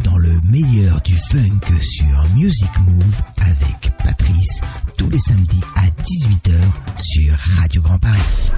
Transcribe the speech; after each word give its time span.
dans 0.00 0.16
le 0.16 0.40
meilleur 0.50 1.00
du 1.02 1.14
funk 1.14 1.60
sur 1.80 2.28
Music 2.34 2.70
Move 2.86 3.22
avec 3.38 3.92
Patrice 4.02 4.60
tous 4.96 5.10
les 5.10 5.18
samedis 5.18 5.60
à 5.76 5.86
18h 6.02 6.52
sur 6.96 7.34
Radio 7.58 7.82
Grand 7.82 7.98
Paris. 7.98 8.52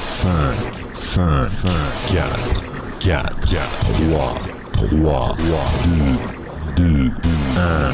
5, 0.00 0.30
5, 0.94 1.48
4, 2.08 2.62
4, 3.00 3.40
3, 4.08 4.34
3, 4.72 5.36
2, 6.76 6.82
2, 6.82 7.12
1, 7.56 7.92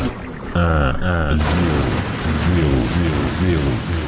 1, 0.54 0.60
1, 0.60 1.36
0, 1.36 1.42
0, 2.46 2.68
0, 3.42 3.60
0. 3.94 4.01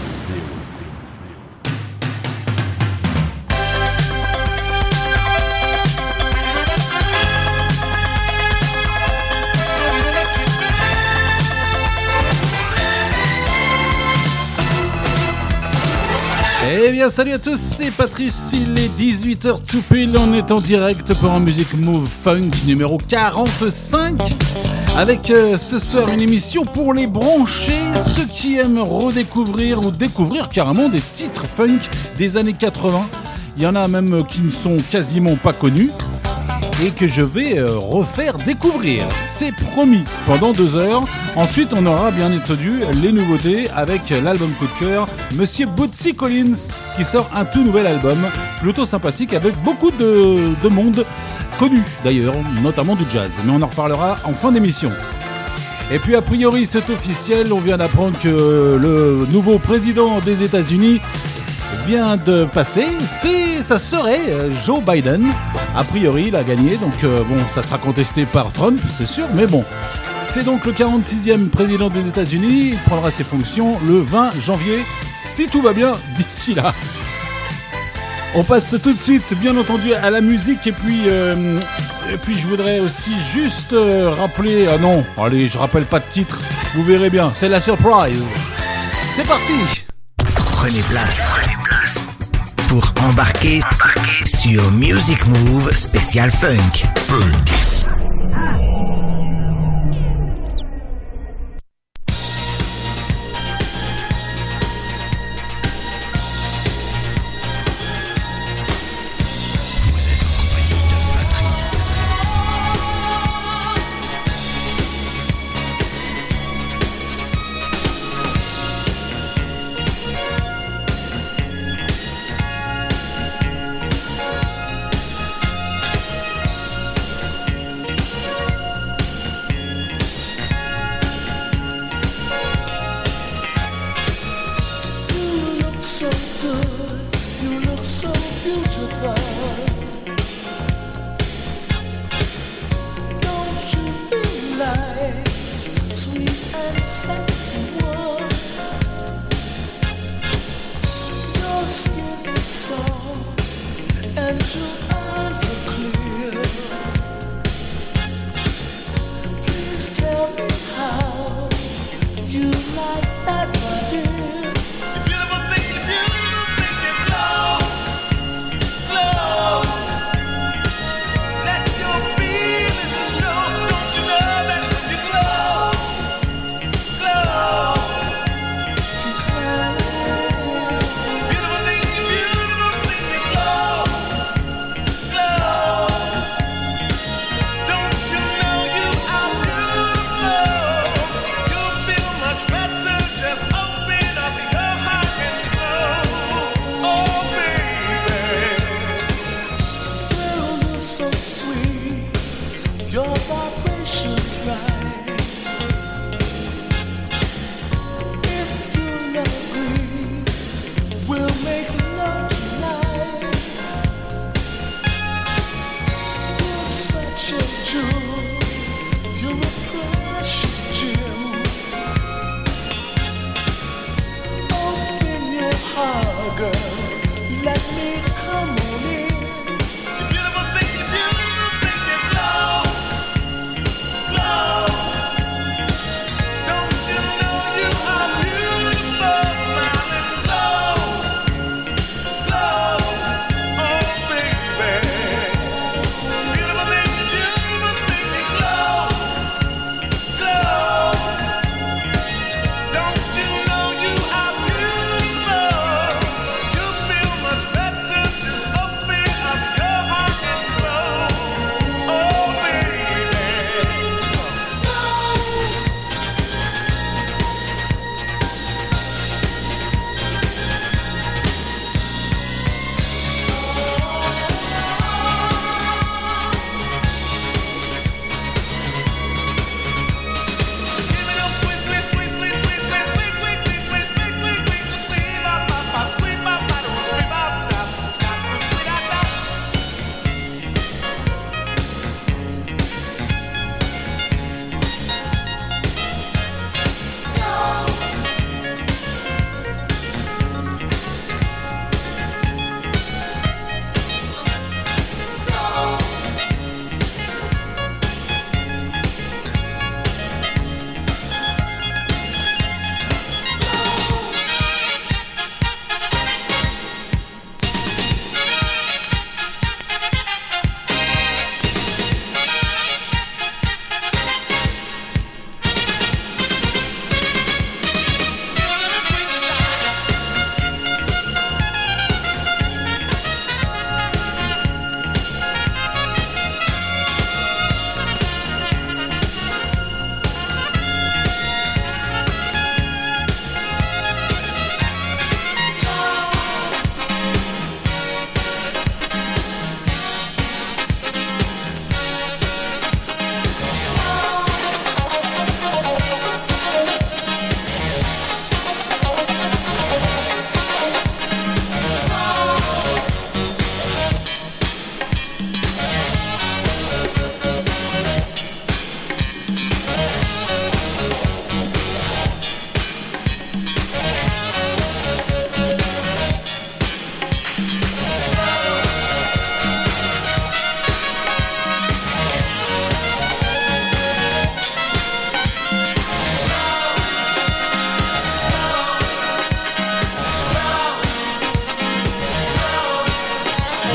Eh 16.77 16.91
bien, 16.91 17.09
salut 17.09 17.31
à 17.31 17.39
tous, 17.39 17.57
c'est 17.57 17.93
Patrice. 17.93 18.51
Il 18.53 18.77
est 18.77 18.89
18h 18.99 19.63
tout 19.65 19.81
pile. 19.83 20.13
On 20.19 20.33
est 20.33 20.51
en 20.51 20.61
direct 20.61 21.15
pour 21.15 21.31
un 21.31 21.39
Music 21.39 21.73
Move 21.75 22.09
Funk 22.09 22.51
numéro 22.67 22.97
45. 22.97 24.21
Avec 24.97 25.31
euh, 25.31 25.57
ce 25.57 25.79
soir 25.79 26.09
une 26.13 26.21
émission 26.21 26.65
pour 26.65 26.93
les 26.93 27.07
branchés, 27.07 27.81
ceux 28.17 28.27
qui 28.27 28.59
aiment 28.59 28.81
redécouvrir 28.81 29.87
ou 29.87 29.93
découvrir 29.93 30.49
carrément 30.49 30.89
des 30.89 31.01
titres 31.01 31.47
funk 31.47 31.79
des 32.19 32.37
années 32.37 32.55
80. 32.55 33.09
Il 33.57 33.63
y 33.63 33.67
en 33.69 33.77
a 33.77 33.87
même 33.87 34.25
qui 34.29 34.41
ne 34.41 34.51
sont 34.51 34.77
quasiment 34.91 35.37
pas 35.37 35.53
connus 35.53 35.91
et 36.83 36.91
que 36.91 37.07
je 37.07 37.23
vais 37.23 37.59
euh, 37.59 37.67
refaire 37.79 38.37
découvrir. 38.39 39.07
C'est 39.17 39.53
promis 39.53 40.05
pendant 40.27 40.53
deux 40.53 40.77
heures. 40.77 41.03
Ensuite, 41.37 41.73
on 41.73 41.87
aura 41.87 42.11
bien 42.11 42.35
entendu 42.37 42.81
les 43.01 43.13
nouveautés 43.13 43.71
avec 43.71 44.11
l'album 44.11 44.51
coup 44.53 44.67
de 44.67 44.87
cœur, 44.87 45.07
Monsieur 45.35 45.67
Bootsy 45.67 46.15
Collins, 46.15 46.73
qui 46.97 47.05
sort 47.05 47.31
un 47.35 47.45
tout 47.45 47.63
nouvel 47.63 47.87
album, 47.87 48.19
plutôt 48.61 48.87
sympathique, 48.87 49.35
avec 49.35 49.57
beaucoup 49.63 49.91
de, 49.91 50.39
de 50.63 50.69
monde 50.69 51.05
connu 51.59 51.83
d'ailleurs, 52.03 52.35
notamment 52.63 52.97
du 52.97 53.05
jazz. 53.09 53.31
Mais 53.45 53.53
on 53.53 53.63
en 53.63 53.67
reparlera 53.67 54.17
en 54.25 54.33
fin 54.33 54.51
d'émission. 54.51 54.91
Et 55.93 55.99
puis 55.99 56.17
a 56.17 56.23
priori 56.23 56.65
c'est 56.65 56.89
officiel, 56.89 57.53
on 57.53 57.61
vient 57.61 57.77
d'apprendre 57.77 58.19
que 58.19 58.29
le 58.81 59.27
nouveau 59.31 59.59
président 59.59 60.19
des 60.21 60.43
États-Unis 60.43 61.01
vient 61.87 62.17
de 62.17 62.45
passer, 62.45 62.87
c'est 63.07 63.63
ça 63.63 63.79
serait 63.79 64.21
euh, 64.29 64.51
Joe 64.65 64.81
Biden. 64.81 65.27
A 65.77 65.85
priori, 65.85 66.27
il 66.29 66.37
a 66.37 66.43
gagné, 66.43 66.77
donc 66.77 67.05
euh, 67.05 67.19
bon, 67.25 67.37
ça 67.55 67.63
sera 67.63 67.79
contesté 67.79 68.25
par 68.25 68.53
Trump, 68.53 68.81
c'est 68.91 69.07
sûr, 69.07 69.27
mais 69.35 69.47
bon. 69.47 69.65
C'est 70.23 70.45
donc 70.45 70.65
le 70.65 70.73
46e 70.73 71.49
président 71.49 71.91
des 71.91 72.09
États-Unis, 72.09 72.71
il 72.73 72.79
prendra 72.79 73.11
ses 73.11 73.25
fonctions 73.25 73.79
le 73.87 73.99
20 74.01 74.41
janvier, 74.41 74.79
si 75.19 75.47
tout 75.47 75.61
va 75.61 75.73
bien 75.73 75.93
d'ici 76.17 76.55
là. 76.55 76.73
On 78.35 78.45
passe 78.45 78.75
tout 78.83 78.93
de 78.93 78.99
suite, 78.99 79.35
bien 79.41 79.57
entendu, 79.57 79.95
à 79.95 80.11
la 80.11 80.21
musique 80.21 80.67
et 80.67 80.73
puis, 80.73 81.03
euh, 81.07 81.61
et 82.13 82.17
puis 82.17 82.39
je 82.39 82.47
voudrais 82.47 82.81
aussi 82.81 83.13
juste 83.33 83.75
rappeler. 84.19 84.69
Ah 84.73 84.79
non, 84.79 85.05
allez, 85.19 85.49
je 85.49 85.59
rappelle 85.59 85.85
pas 85.85 86.01
de 86.01 86.07
titre. 86.11 86.41
Vous 86.75 86.83
verrez 86.83 87.11
bien, 87.11 87.31
c'est 87.35 87.49
la 87.49 87.61
surprise. 87.61 88.25
C'est 89.13 89.27
parti. 89.27 89.85
Prenez 90.53 90.81
place, 90.81 91.25
prenez 91.27 91.45
place 91.45 91.54
pour 92.75 92.93
embarquer, 93.05 93.61
embarquer 93.73 94.27
sur 94.27 94.73
Music 94.73 95.25
Move 95.27 95.71
spécial 95.77 96.29
funk. 96.33 96.83
Vous 97.09 97.64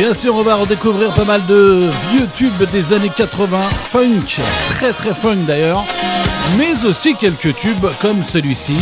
On 0.10 0.42
va 0.42 0.56
redécouvrir 0.56 1.14
pas 1.14 1.24
mal 1.24 1.46
de 1.46 1.88
vieux 2.12 2.28
tubes 2.34 2.64
des 2.72 2.94
années 2.94 3.12
80, 3.16 3.60
funk, 3.84 4.42
très 4.72 4.92
très 4.92 5.14
funk 5.14 5.46
d'ailleurs, 5.46 5.86
mais 6.58 6.84
aussi 6.84 7.14
quelques 7.14 7.56
tubes 7.56 7.86
comme 8.02 8.24
celui-ci 8.24 8.76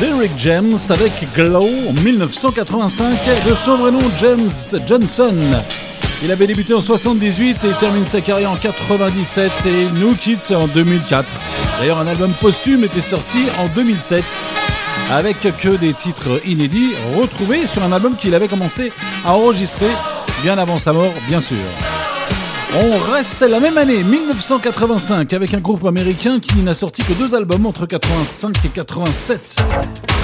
d'Eric 0.00 0.32
James 0.36 0.76
avec 0.90 1.12
Glow 1.32 1.68
en 1.88 1.92
1985, 2.02 3.06
de 3.48 3.54
son 3.54 3.76
vrai 3.76 3.92
nom 3.92 4.00
James 4.18 4.50
Johnson. 4.84 5.36
Il 6.24 6.32
avait 6.32 6.48
débuté 6.48 6.74
en 6.74 6.80
78 6.80 7.64
et 7.64 7.68
termine 7.78 8.04
sa 8.04 8.20
carrière 8.20 8.50
en 8.50 8.56
97 8.56 9.52
et 9.66 9.86
nous 9.94 10.16
quitte 10.16 10.50
en 10.50 10.66
2004. 10.66 11.24
D'ailleurs, 11.78 12.00
un 12.00 12.08
album 12.08 12.32
posthume 12.40 12.82
était 12.82 13.00
sorti 13.00 13.44
en 13.60 13.68
2007 13.68 14.24
avec 15.12 15.38
que 15.40 15.76
des 15.76 15.92
titres 15.92 16.40
inédits 16.44 16.94
retrouvés 17.14 17.68
sur 17.68 17.84
un 17.84 17.92
album 17.92 18.16
qu'il 18.16 18.34
avait 18.34 18.48
commencé 18.48 18.92
à 19.24 19.34
enregistrer 19.34 19.86
bien 20.44 20.58
avant 20.58 20.78
sa 20.78 20.92
mort, 20.92 21.14
bien 21.26 21.40
sûr. 21.40 21.56
On 22.74 22.98
reste 22.98 23.40
la 23.40 23.60
même 23.60 23.78
année, 23.78 24.02
1985, 24.02 25.32
avec 25.32 25.54
un 25.54 25.58
groupe 25.58 25.86
américain 25.86 26.34
qui 26.38 26.58
n'a 26.58 26.74
sorti 26.74 27.02
que 27.02 27.14
deux 27.14 27.34
albums 27.34 27.64
entre 27.64 27.86
85 27.86 28.54
et 28.62 28.68
87. 28.68 29.62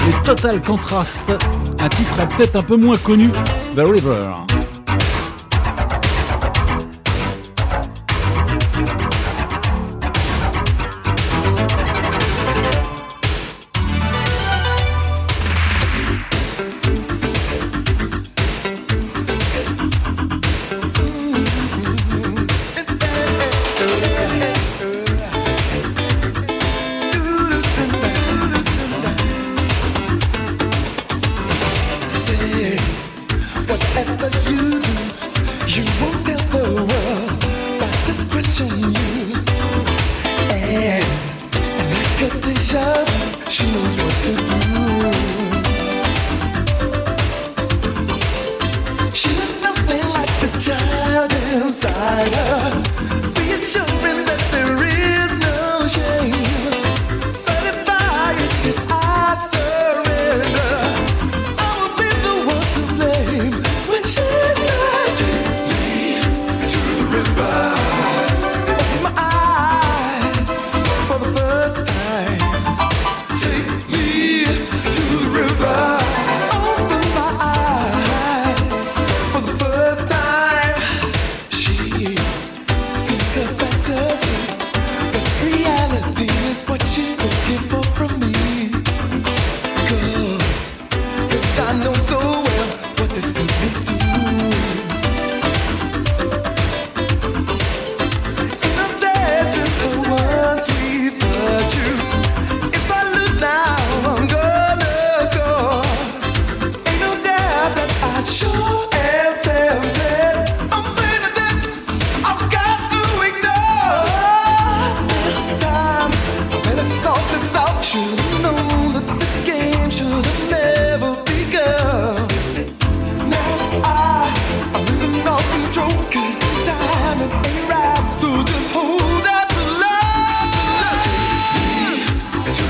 Les 0.05 0.13
Total 0.23 0.61
Contrast, 0.61 1.31
un 1.79 1.89
titre 1.89 2.27
peut-être 2.37 2.55
un 2.55 2.61
peu 2.61 2.75
moins 2.75 2.97
connu, 2.97 3.31
The 3.75 3.79
River. 3.79 4.50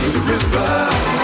the 0.09 0.19
river. 0.19 1.20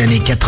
Funk 0.00 0.39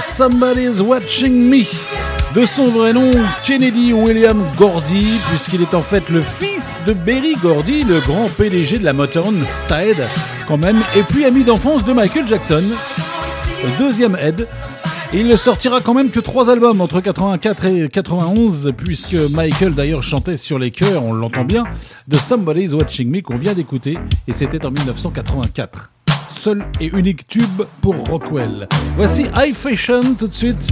Somebody's 0.00 0.80
Watching 0.80 1.48
Me. 1.48 1.64
De 2.34 2.44
son 2.44 2.64
vrai 2.64 2.92
nom, 2.92 3.10
Kennedy 3.46 3.92
William 3.92 4.42
Gordy, 4.58 5.20
puisqu'il 5.28 5.62
est 5.62 5.74
en 5.74 5.82
fait 5.82 6.08
le 6.10 6.20
fils 6.20 6.78
de 6.84 6.92
Berry 6.92 7.34
Gordy, 7.34 7.84
le 7.84 8.00
grand 8.00 8.28
PDG 8.36 8.78
de 8.78 8.84
la 8.84 8.92
Motown, 8.92 9.34
ça 9.56 9.86
aide 9.86 10.08
quand 10.48 10.56
même, 10.56 10.82
et 10.96 11.02
puis 11.02 11.24
ami 11.24 11.44
d'enfance 11.44 11.84
de 11.84 11.92
Michael 11.92 12.26
Jackson, 12.26 12.62
le 13.62 13.78
deuxième 13.78 14.16
aide. 14.16 14.48
Et 15.12 15.20
il 15.20 15.28
ne 15.28 15.36
sortira 15.36 15.80
quand 15.80 15.94
même 15.94 16.10
que 16.10 16.18
trois 16.18 16.50
albums 16.50 16.80
entre 16.80 17.00
84 17.00 17.64
et 17.66 17.88
91, 17.88 18.72
puisque 18.76 19.14
Michael 19.30 19.74
d'ailleurs 19.74 20.02
chantait 20.02 20.36
sur 20.36 20.58
les 20.58 20.72
chœurs, 20.72 21.04
on 21.04 21.12
l'entend 21.12 21.44
bien, 21.44 21.62
de 22.08 22.16
Somebody's 22.16 22.72
Watching 22.72 23.10
Me 23.10 23.20
qu'on 23.20 23.36
vient 23.36 23.52
d'écouter, 23.52 23.96
et 24.26 24.32
c'était 24.32 24.66
en 24.66 24.72
1984. 24.72 25.93
Seul 26.36 26.64
et 26.80 26.86
unique 26.86 27.26
tube 27.26 27.62
pour 27.80 27.96
Rockwell. 28.08 28.68
Voici 28.96 29.26
High 29.36 29.54
Fashion 29.54 30.00
tout 30.18 30.28
de 30.28 30.34
suite. 30.34 30.68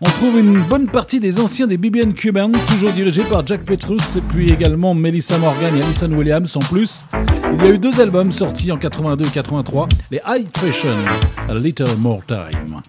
On 0.00 0.10
trouve 0.10 0.38
une 0.38 0.60
bonne 0.60 0.86
partie 0.86 1.20
des 1.20 1.40
anciens 1.40 1.66
des 1.66 1.78
BBN 1.78 2.12
Cuban, 2.12 2.50
toujours 2.68 2.92
dirigés 2.92 3.22
par 3.22 3.46
Jack 3.46 3.64
Petrus, 3.64 4.16
et 4.16 4.20
puis 4.20 4.52
également 4.52 4.94
Melissa 4.94 5.38
Morgan 5.38 5.74
et 5.74 5.82
Alison 5.82 6.12
Williams 6.12 6.54
en 6.56 6.60
plus. 6.60 7.06
Il 7.54 7.64
y 7.64 7.68
a 7.68 7.70
eu 7.70 7.78
deux 7.78 7.98
albums 7.98 8.30
sortis 8.30 8.70
en 8.72 8.76
82 8.76 9.24
et 9.24 9.30
83, 9.30 9.88
les 10.10 10.20
High 10.26 10.46
Fashion, 10.54 10.96
A 11.48 11.54
Little 11.54 11.96
More 11.98 12.20
Time. 12.26 12.82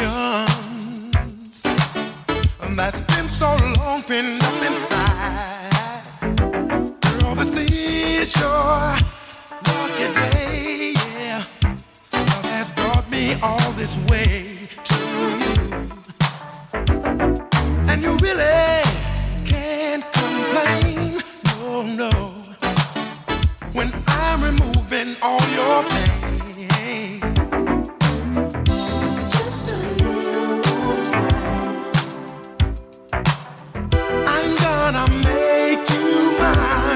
Emotions. 0.00 1.62
That's 2.76 3.00
been 3.00 3.26
so 3.26 3.56
long 3.78 4.02
pinned 4.02 4.42
up 4.42 4.62
inside. 4.64 5.70
Girl, 6.20 7.34
this 7.34 7.56
is 7.56 8.36
your 8.36 8.94
lucky 9.66 10.12
day, 10.14 10.94
yeah. 11.14 11.44
Love 12.12 12.44
has 12.54 12.70
brought 12.70 13.10
me 13.10 13.34
all 13.42 13.72
this 13.72 13.96
way 14.08 14.68
to 14.84 14.98
you. 15.42 15.56
And 17.90 18.02
you 18.02 18.16
really 18.18 18.82
can't 19.44 20.04
complain, 20.12 21.20
no, 21.46 21.82
no. 21.82 22.10
When 23.72 23.90
I'm 24.06 24.44
removing 24.44 25.16
all 25.22 25.42
your 25.56 25.82
pain. 25.84 26.47
Time. 31.10 31.84
I'm 34.12 34.56
gonna 34.56 35.06
make 35.24 35.90
you 35.90 36.38
mine. 36.38 36.87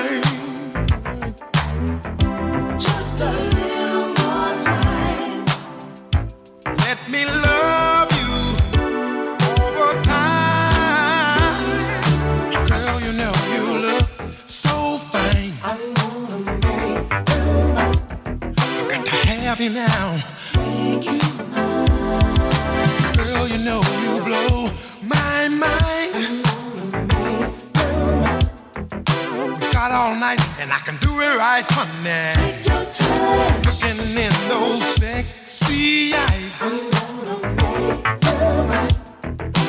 All 30.03 30.17
night, 30.17 30.41
and 30.59 30.73
I 30.73 30.79
can 30.81 30.97
do 30.97 31.11
it 31.21 31.37
right, 31.38 31.65
honey. 31.69 32.35
take 32.35 32.67
your 32.67 32.85
time. 32.91 33.62
Looking 33.62 34.01
in 34.25 34.35
those 34.51 34.83
sexy 34.97 36.12
eyes. 36.15 36.59
I'm 36.61 36.91
gonna 36.91 37.37
make 37.47 38.25
you 38.25 38.62
mine. 38.71 38.91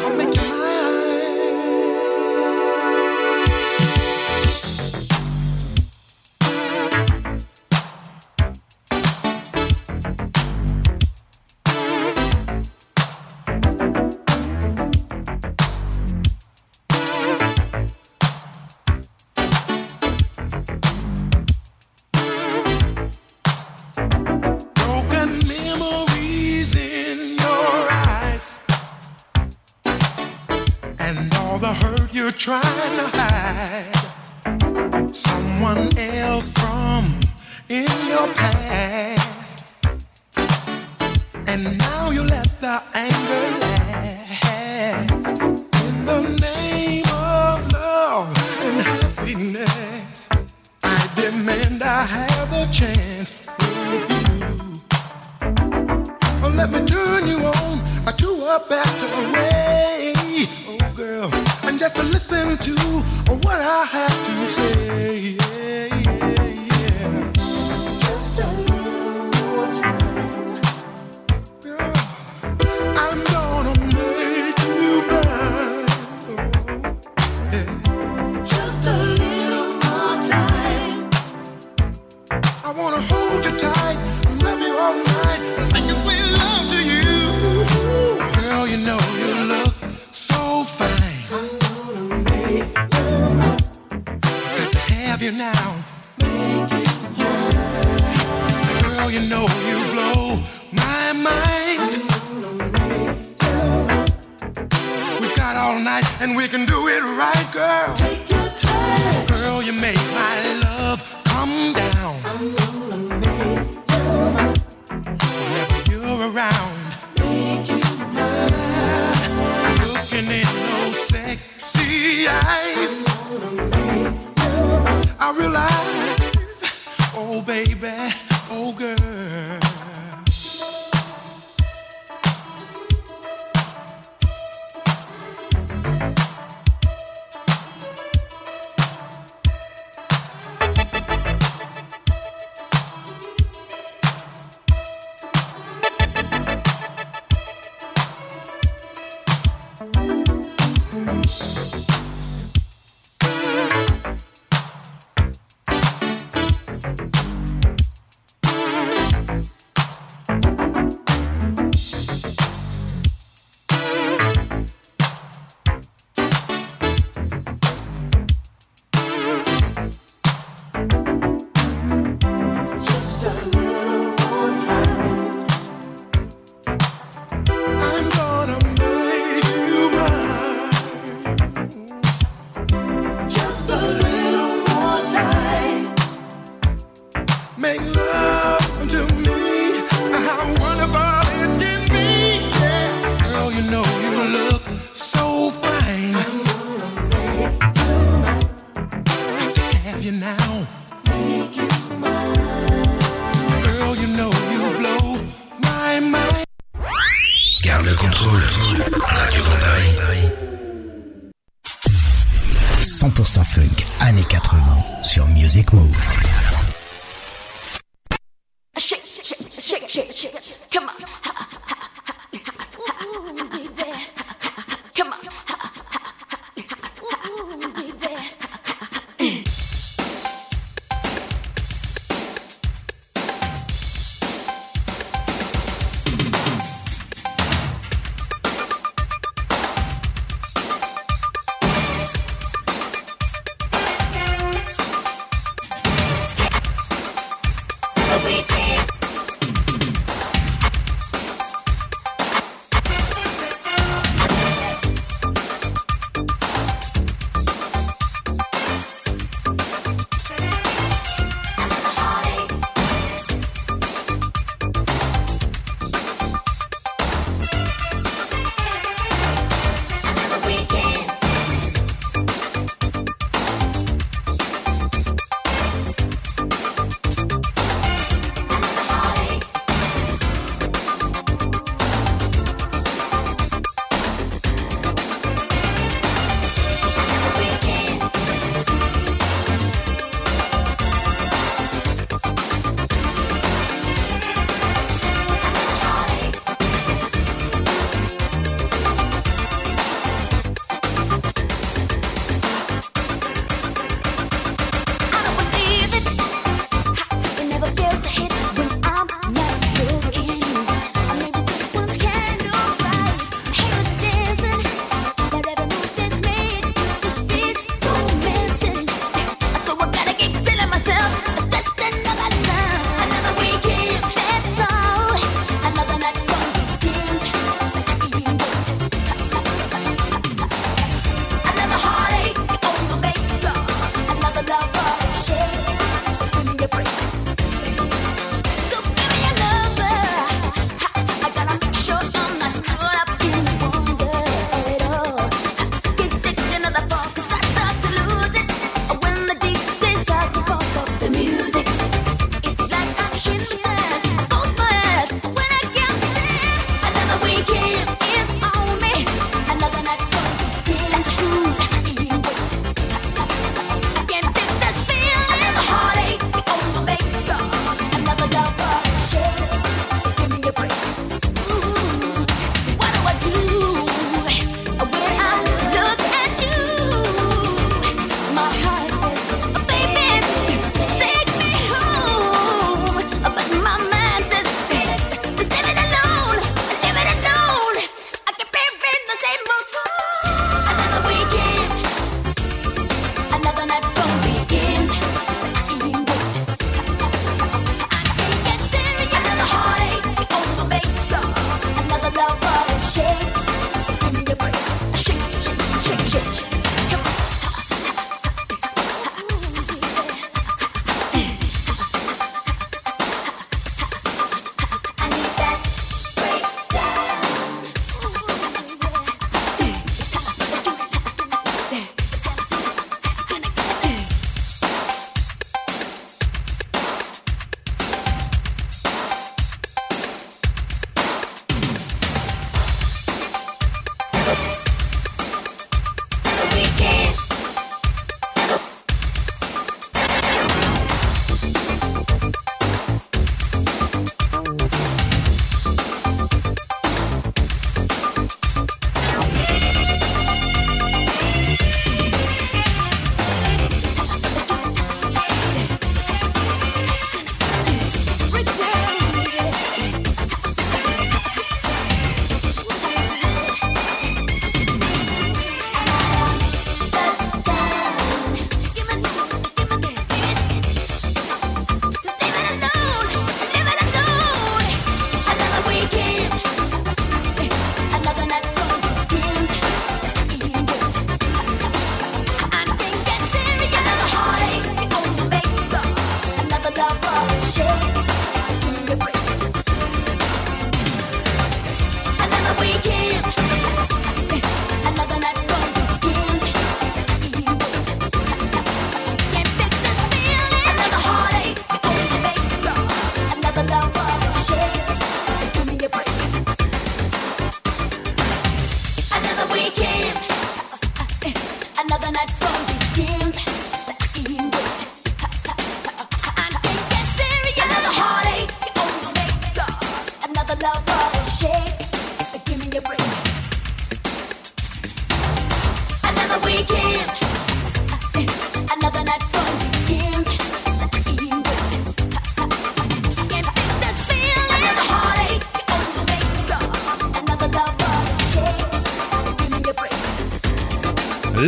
I'll 0.03 0.15
make 0.17 0.35
you 0.35 0.57
mine. 0.57 1.02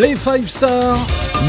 Les 0.07 0.15
Five 0.15 0.47
Stars, 0.47 0.99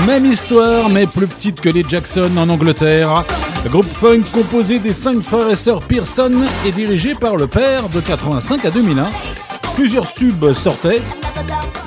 même 0.06 0.24
histoire, 0.24 0.88
mais 0.88 1.06
plus 1.06 1.26
petite 1.26 1.60
que 1.60 1.68
les 1.68 1.84
Jackson 1.86 2.30
en 2.38 2.48
Angleterre. 2.48 3.22
Le 3.64 3.68
groupe 3.68 3.92
funk 3.92 4.22
composé 4.32 4.78
des 4.78 4.94
cinq 4.94 5.20
frères 5.20 5.50
et 5.50 5.56
sœurs 5.56 5.82
Pearson 5.82 6.32
et 6.64 6.72
dirigé 6.72 7.14
par 7.14 7.36
le 7.36 7.48
père 7.48 7.90
de 7.90 8.00
85 8.00 8.64
à 8.64 8.70
2001. 8.70 9.10
Plusieurs 9.74 10.14
tubes 10.14 10.54
sortaient 10.54 11.02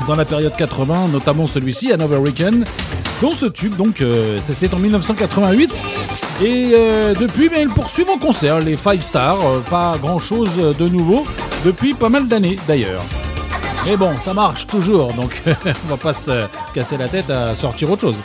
dans 0.07 0.13
la 0.13 0.25
période 0.25 0.55
80, 0.55 1.07
notamment 1.11 1.47
celui-ci, 1.47 1.91
Another 1.91 2.21
Weekend, 2.21 2.63
dont 3.19 3.31
ce 3.31 3.47
tube, 3.47 3.75
donc, 3.75 4.01
euh, 4.01 4.37
c'était 4.45 4.71
en 4.71 4.77
1988. 4.77 5.73
Et 6.43 6.73
euh, 6.75 7.15
depuis, 7.15 7.49
ben, 7.49 7.61
ils 7.67 7.73
poursuivent 7.73 8.11
en 8.11 8.19
concert, 8.19 8.59
les 8.59 8.75
Five 8.75 9.01
Stars. 9.01 9.43
euh, 9.43 9.59
pas 9.61 9.95
grand-chose 9.99 10.55
de 10.77 10.87
nouveau 10.87 11.25
depuis 11.65 11.95
pas 11.95 12.09
mal 12.09 12.27
d'années 12.27 12.57
d'ailleurs. 12.67 13.01
Mais 13.85 13.95
bon, 13.95 14.15
ça 14.17 14.33
marche 14.33 14.67
toujours, 14.67 15.13
donc 15.13 15.41
on 15.47 15.89
va 15.89 15.97
pas 15.97 16.13
se 16.13 16.43
casser 16.73 16.97
la 16.97 17.07
tête 17.07 17.29
à 17.29 17.55
sortir 17.55 17.91
autre 17.91 18.01
chose. 18.01 18.17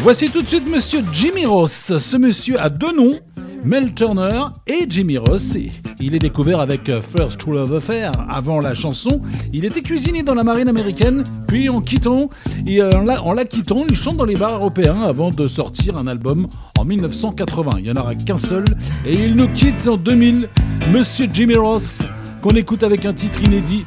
Voici 0.00 0.28
tout 0.28 0.42
de 0.42 0.48
suite 0.48 0.68
Monsieur 0.68 1.00
Jimmy 1.12 1.46
Ross. 1.46 1.96
Ce 1.98 2.16
monsieur 2.16 2.60
a 2.60 2.68
deux 2.68 2.94
noms, 2.94 3.18
Mel 3.64 3.94
Turner 3.94 4.46
et 4.66 4.86
Jimmy 4.88 5.18
Ross. 5.18 5.56
Il 6.00 6.14
est 6.14 6.18
découvert 6.18 6.60
avec 6.60 6.90
First 7.00 7.38
True 7.38 7.54
Love 7.54 7.74
Affair. 7.76 8.12
Avant 8.28 8.58
la 8.58 8.74
chanson, 8.74 9.22
il 9.52 9.64
était 9.64 9.80
cuisinier 9.80 10.22
dans 10.22 10.34
la 10.34 10.44
marine 10.44 10.68
américaine, 10.68 11.24
puis 11.46 11.68
en 11.68 11.80
quittant, 11.80 12.28
et 12.66 12.82
euh, 12.82 12.90
en 12.94 13.02
la, 13.02 13.22
en 13.22 13.32
la 13.32 13.44
quittant, 13.44 13.84
il 13.88 13.96
chante 13.96 14.16
dans 14.16 14.24
les 14.24 14.36
bars 14.36 14.56
européens 14.56 15.02
avant 15.02 15.30
de 15.30 15.46
sortir 15.46 15.96
un 15.96 16.06
album 16.06 16.48
en 16.78 16.84
1980. 16.84 17.70
Il 17.78 17.84
n'y 17.84 17.90
en 17.90 17.96
aura 17.96 18.14
qu'un 18.14 18.36
seul, 18.36 18.64
et 19.06 19.14
il 19.14 19.34
nous 19.34 19.48
quitte 19.48 19.88
en 19.88 19.96
2000. 19.96 20.48
Monsieur 20.92 21.28
Jimmy 21.32 21.54
Ross, 21.54 22.02
qu'on 22.42 22.50
écoute 22.50 22.82
avec 22.82 23.06
un 23.06 23.14
titre 23.14 23.42
inédit, 23.42 23.86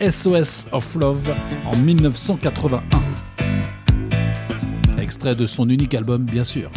SOS 0.00 0.66
of 0.72 0.94
Love, 0.94 1.34
en 1.70 1.76
1981. 1.76 2.97
Extrait 5.18 5.34
de 5.34 5.46
son 5.46 5.68
unique 5.68 5.94
album, 5.94 6.24
bien 6.24 6.44
sûr. 6.44 6.70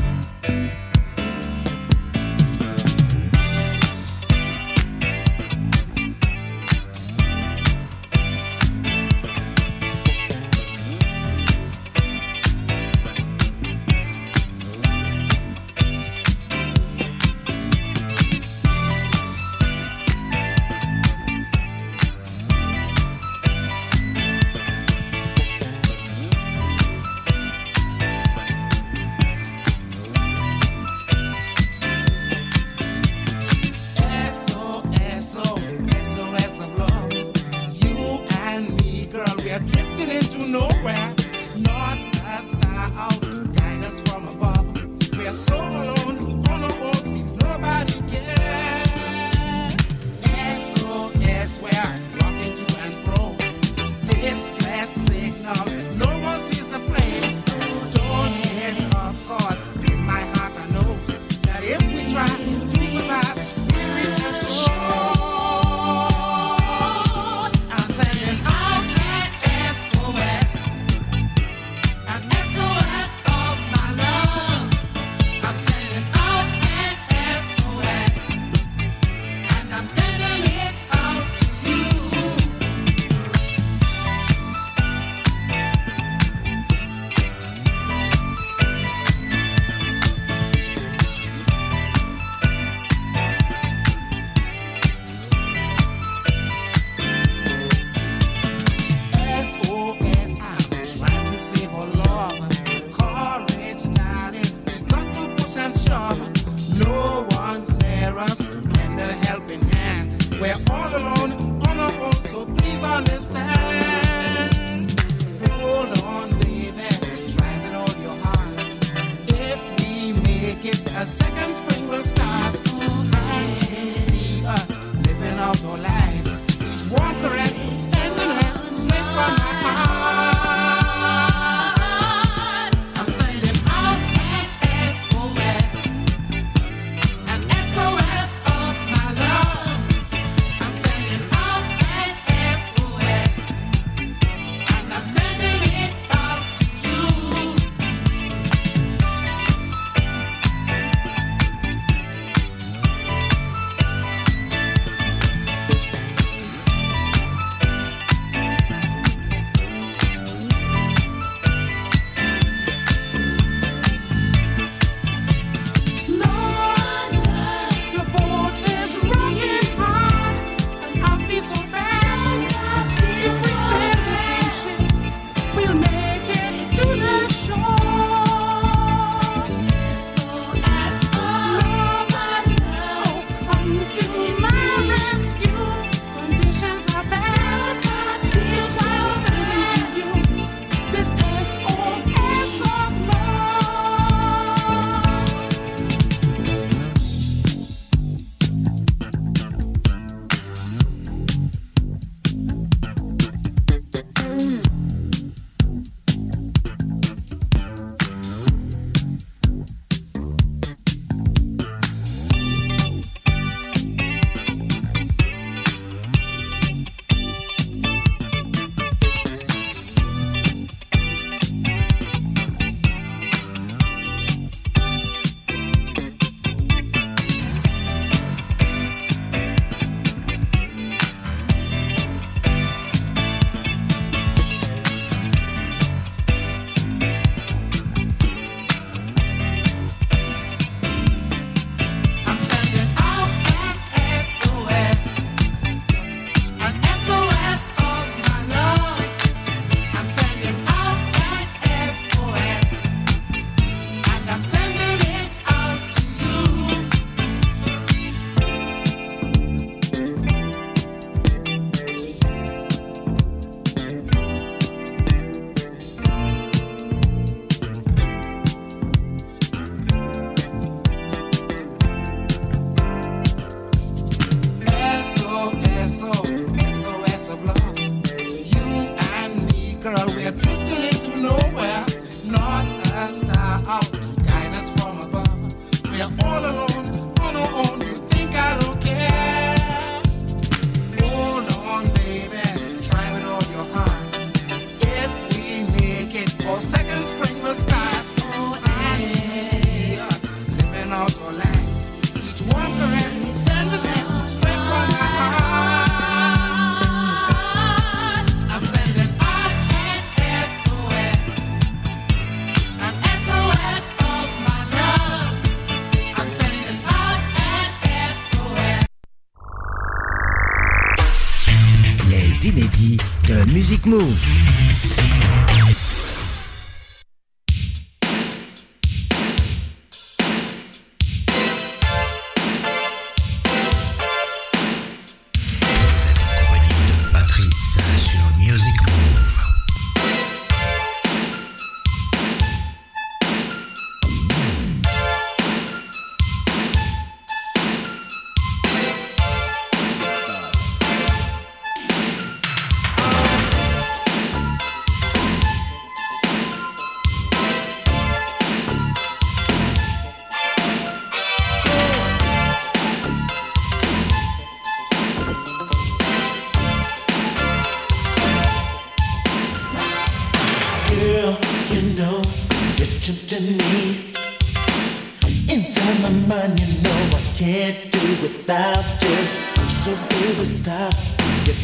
Music 323.72 323.86
Move. 323.86 324.31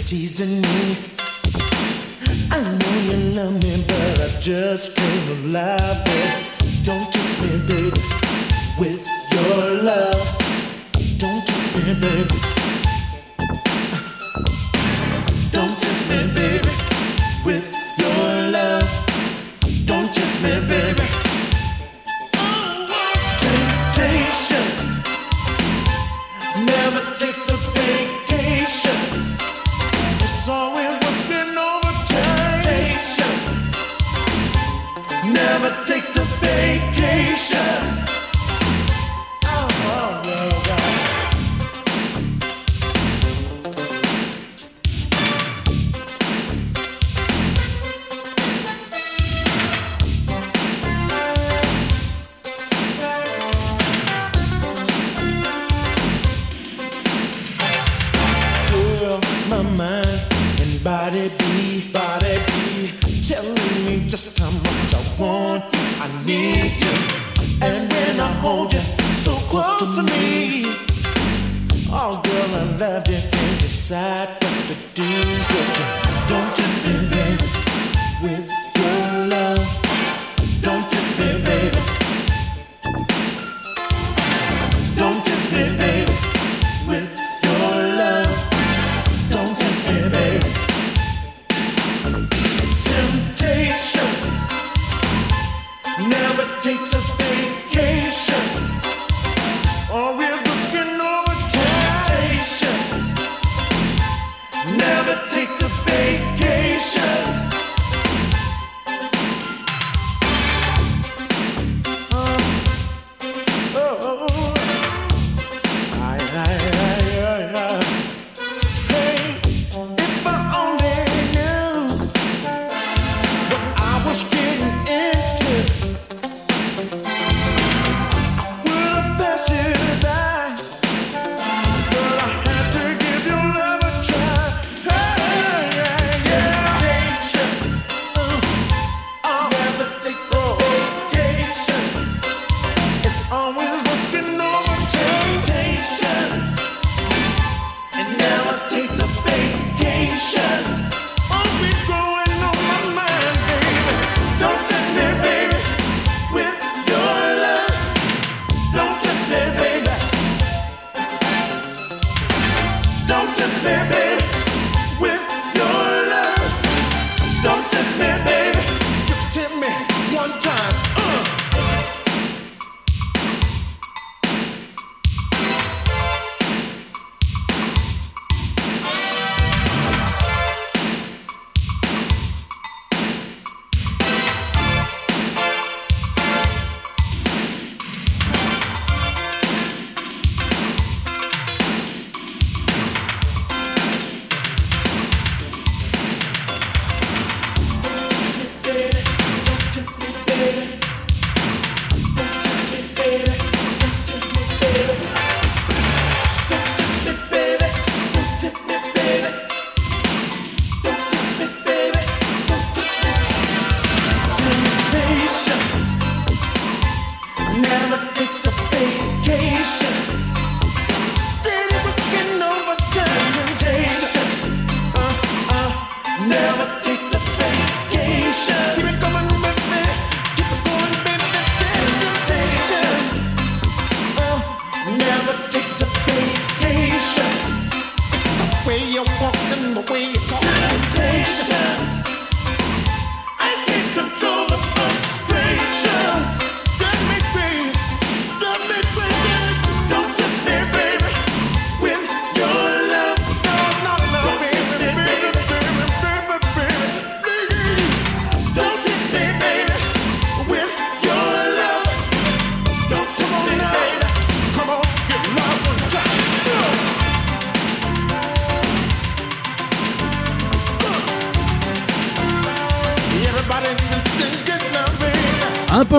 Teasing 0.08 0.57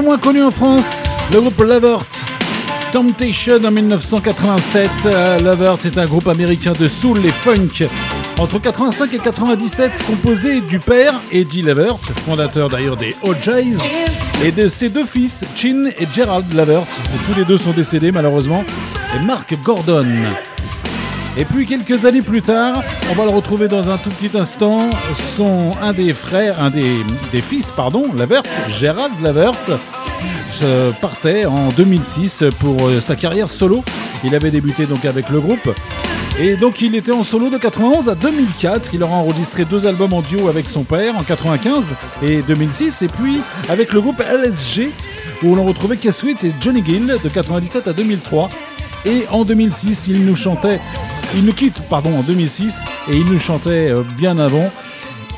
moins 0.09 0.17
connu 0.17 0.43
en 0.43 0.51
France, 0.51 1.05
le 1.35 1.39
groupe 1.39 1.61
Lovert. 1.61 2.09
Temptation 2.93 3.63
en 3.63 3.71
1987. 3.71 4.89
Euh, 5.05 5.39
Lovert 5.41 5.77
est 5.85 5.99
un 5.99 6.07
groupe 6.07 6.29
américain 6.29 6.73
de 6.73 6.89
soul 6.89 7.27
et 7.27 7.29
funk. 7.29 7.87
Entre 8.39 8.59
85 8.59 9.13
et 9.13 9.19
97, 9.19 9.91
composé 10.07 10.63
du 10.63 10.79
père 10.79 11.13
Eddie 11.31 11.61
Lovert, 11.61 11.99
fondateur 12.25 12.71
d'ailleurs 12.71 12.97
des 12.97 13.17
O'Jays, 13.23 13.77
et 14.43 14.51
de 14.51 14.67
ses 14.67 14.89
deux 14.89 15.05
fils, 15.05 15.45
Chin 15.55 15.91
et 15.99 16.07
Gerald 16.11 16.51
Lovert. 16.55 16.87
Tous 17.27 17.39
les 17.39 17.45
deux 17.45 17.59
sont 17.59 17.73
décédés 17.73 18.11
malheureusement. 18.11 18.65
Et 19.15 19.23
Mark 19.27 19.55
Gordon. 19.63 20.07
Et 21.39 21.45
puis 21.45 21.67
quelques 21.67 22.05
années 22.05 22.21
plus 22.21 22.43
tard, 22.43 22.83
on 23.13 23.15
va 23.15 23.23
le 23.23 23.31
retrouver 23.31 23.69
dans 23.69 23.91
un 23.91 23.97
tout 23.97 24.11
petit 24.11 24.37
instant, 24.37 24.91
son 25.15 25.69
un 25.81 25.93
des 25.93 26.13
frères, 26.13 26.61
un 26.61 26.71
des, 26.71 26.97
des 27.31 27.41
fils, 27.41 27.71
pardon, 27.71 28.07
Lavert, 28.17 28.43
Gérald 28.69 29.13
Lavert, 29.23 29.53
euh, 30.63 30.91
partait 31.01 31.47
en 31.47 31.69
2006 31.69 32.45
pour 32.59 32.87
euh, 32.87 33.01
sa 33.01 33.17
carrière 33.17 33.49
solo. 33.49 33.85
Il 34.25 34.35
avait 34.35 34.51
débuté 34.51 34.87
donc 34.87 35.05
avec 35.05 35.29
le 35.29 35.41
groupe. 35.41 35.71
Et 36.41 36.57
donc 36.57 36.81
il 36.81 36.95
était 36.95 37.13
en 37.13 37.23
solo 37.23 37.51
de 37.51 37.59
91 37.59 38.09
à 38.09 38.15
2004. 38.15 38.95
Il 38.95 39.03
aura 39.03 39.17
enregistré 39.17 39.65
deux 39.65 39.87
albums 39.87 40.13
en 40.13 40.23
duo 40.23 40.49
avec 40.49 40.69
son 40.69 40.85
père 40.85 41.17
en 41.17 41.23
95 41.23 41.97
et 42.23 42.43
2006. 42.43 43.03
Et 43.03 43.09
puis 43.09 43.41
avec 43.69 43.93
le 43.93 44.01
groupe 44.01 44.21
LSG 44.21 44.91
où 45.43 45.55
l'on 45.55 45.65
retrouvait 45.65 45.97
Keswitt 45.97 46.43
et 46.45 46.53
Johnny 46.61 46.83
Gill 46.85 47.17
de 47.23 47.29
97 47.29 47.89
à 47.89 47.93
2003. 47.93 48.51
Et 49.05 49.27
en 49.31 49.45
2006, 49.45 50.09
il 50.09 50.25
nous 50.25 50.37
chantait, 50.37 50.81
il 51.37 51.45
nous 51.45 51.53
quitte, 51.53 51.81
en 51.91 52.01
2006, 52.01 52.83
et 53.11 53.17
il 53.17 53.27
nous 53.27 53.39
chantait 53.39 53.91
euh, 53.91 54.03
bien 54.17 54.39
avant 54.39 54.71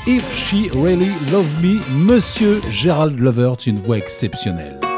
If 0.06 0.34
She 0.34 0.70
Really 0.70 1.10
Loved 1.30 1.62
Me, 1.62 1.78
Monsieur 1.90 2.62
Gerald 2.70 3.20
Lovert, 3.20 3.58
une 3.66 3.76
voix 3.76 3.98
exceptionnelle. 3.98 4.89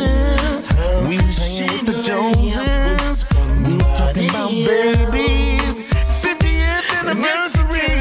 Joneses. 0.00 0.68
We 1.08 1.16
was 1.16 1.58
hanging 1.58 1.84
the 1.84 2.00
Joneses. 2.02 3.32
We 3.66 3.76
was 3.76 3.88
talking 3.98 4.28
about 4.30 4.50
babies. 4.50 5.92
50th 6.22 6.88
anniversary. 7.00 7.92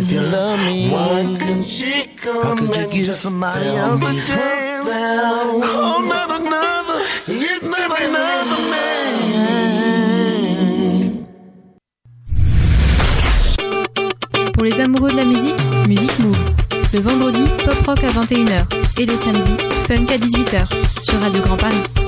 If 0.00 0.12
you 0.12 0.20
love 0.20 0.58
me, 0.66 0.90
why 0.90 1.36
couldn't 1.38 1.64
she 1.64 2.06
come 2.16 2.42
How 2.42 2.54
could 2.56 2.76
you 2.76 2.86
give 2.88 3.14
somebody 3.14 3.66
else 3.68 4.02
a 4.02 4.12
chance? 4.12 4.88
Oh, 4.90 6.04
not 6.08 6.30
another. 6.40 7.00
It's 7.30 7.62
not 7.62 7.90
another 8.00 8.62
man. 8.70 9.28
Pour 14.54 14.64
les 14.64 14.80
amoureux 14.80 15.10
de 15.10 15.16
la 15.16 15.24
musique, 15.24 15.60
Musique 15.86 16.18
Move. 16.18 16.36
Le 16.92 17.00
vendredi, 17.00 17.44
pop 17.64 17.86
rock 17.86 18.02
à 18.02 18.08
21h 18.08 18.77
et 18.98 19.06
les 19.06 19.16
samedis, 19.16 19.56
Funk 19.86 20.06
à 20.12 20.18
18h 20.18 20.66
sur 21.02 21.20
Radio 21.20 21.40
Grand 21.40 21.56
Paris. 21.56 22.07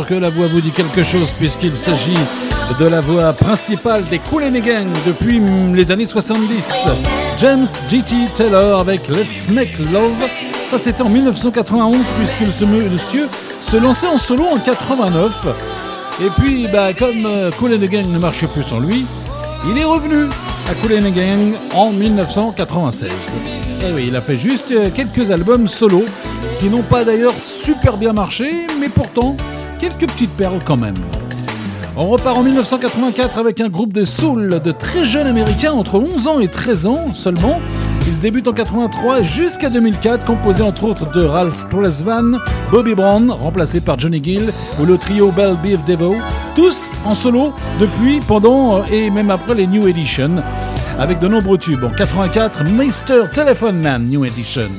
que 0.00 0.14
la 0.14 0.30
voix 0.30 0.46
vous 0.46 0.62
dit 0.62 0.70
quelque 0.70 1.02
chose 1.02 1.30
puisqu'il 1.32 1.76
s'agit 1.76 2.16
de 2.80 2.86
la 2.86 3.02
voix 3.02 3.32
principale 3.34 4.04
des 4.04 4.18
Cool 4.18 4.44
and 4.44 4.60
Gang 4.64 4.88
depuis 5.06 5.38
les 5.74 5.90
années 5.90 6.06
70. 6.06 6.86
James 7.38 7.66
G.T. 7.90 8.14
Taylor 8.34 8.80
avec 8.80 9.06
Let's 9.08 9.50
Make 9.50 9.78
Love. 9.92 10.16
Ça 10.66 10.78
c'était 10.78 11.02
en 11.02 11.10
1991 11.10 11.98
puisque 12.16 12.50
ce 12.50 12.64
monsieur 12.64 13.26
se 13.60 13.76
lançait 13.76 14.06
en 14.06 14.16
solo 14.16 14.44
en 14.46 14.58
89. 14.58 15.46
Et 16.22 16.30
puis 16.40 16.66
bah, 16.72 16.94
comme 16.94 17.26
euh, 17.26 17.50
Cool 17.58 17.74
and 17.74 17.86
Gang 17.86 18.06
ne 18.10 18.18
marchait 18.18 18.46
plus 18.46 18.62
sans 18.62 18.80
lui, 18.80 19.04
il 19.68 19.76
est 19.76 19.84
revenu 19.84 20.24
à 20.70 20.74
Cool 20.74 20.94
and 20.94 21.10
Gang 21.10 21.52
en 21.74 21.90
1996. 21.90 23.10
Et 23.10 23.86
eh 23.88 23.92
oui, 23.92 24.04
il 24.08 24.16
a 24.16 24.22
fait 24.22 24.38
juste 24.38 24.70
euh, 24.70 24.88
quelques 24.94 25.30
albums 25.30 25.68
solo 25.68 26.04
qui 26.60 26.70
n'ont 26.70 26.82
pas 26.82 27.04
d'ailleurs 27.04 27.34
super 27.36 27.98
bien 27.98 28.14
marché, 28.14 28.66
mais 28.80 28.88
pourtant 28.88 29.36
quelques 29.82 30.12
petites 30.12 30.30
perles 30.36 30.60
quand 30.64 30.76
même. 30.76 30.94
On 31.96 32.06
repart 32.08 32.38
en 32.38 32.44
1984 32.44 33.36
avec 33.38 33.60
un 33.60 33.68
groupe 33.68 33.92
de 33.92 34.04
soul 34.04 34.60
de 34.64 34.70
très 34.70 35.04
jeunes 35.04 35.26
américains 35.26 35.72
entre 35.72 35.96
11 35.96 36.28
ans 36.28 36.38
et 36.38 36.46
13 36.46 36.86
ans 36.86 37.12
seulement. 37.14 37.60
Ils 38.06 38.16
débutent 38.20 38.46
en 38.46 38.52
83 38.52 39.22
jusqu'à 39.22 39.70
2004, 39.70 40.24
composé 40.24 40.62
entre 40.62 40.84
autres 40.84 41.10
de 41.10 41.24
Ralph 41.24 41.66
Tresvan, 41.68 42.38
Bobby 42.70 42.94
Brown, 42.94 43.32
remplacé 43.32 43.80
par 43.80 43.98
Johnny 43.98 44.22
Gill, 44.22 44.52
ou 44.80 44.84
le 44.86 44.96
trio 44.98 45.32
Bell 45.32 45.56
Beef 45.64 45.84
Devo, 45.84 46.14
tous 46.54 46.92
en 47.04 47.14
solo 47.14 47.52
depuis, 47.80 48.20
pendant 48.20 48.78
euh, 48.78 48.82
et 48.92 49.10
même 49.10 49.32
après 49.32 49.56
les 49.56 49.66
New 49.66 49.88
Edition, 49.88 50.44
avec 50.96 51.18
de 51.18 51.26
nombreux 51.26 51.58
tubes. 51.58 51.82
En 51.82 51.90
84, 51.90 52.62
Mr. 52.62 53.30
Telephone 53.34 53.80
Man 53.80 54.06
New 54.06 54.24
Edition. 54.24 54.70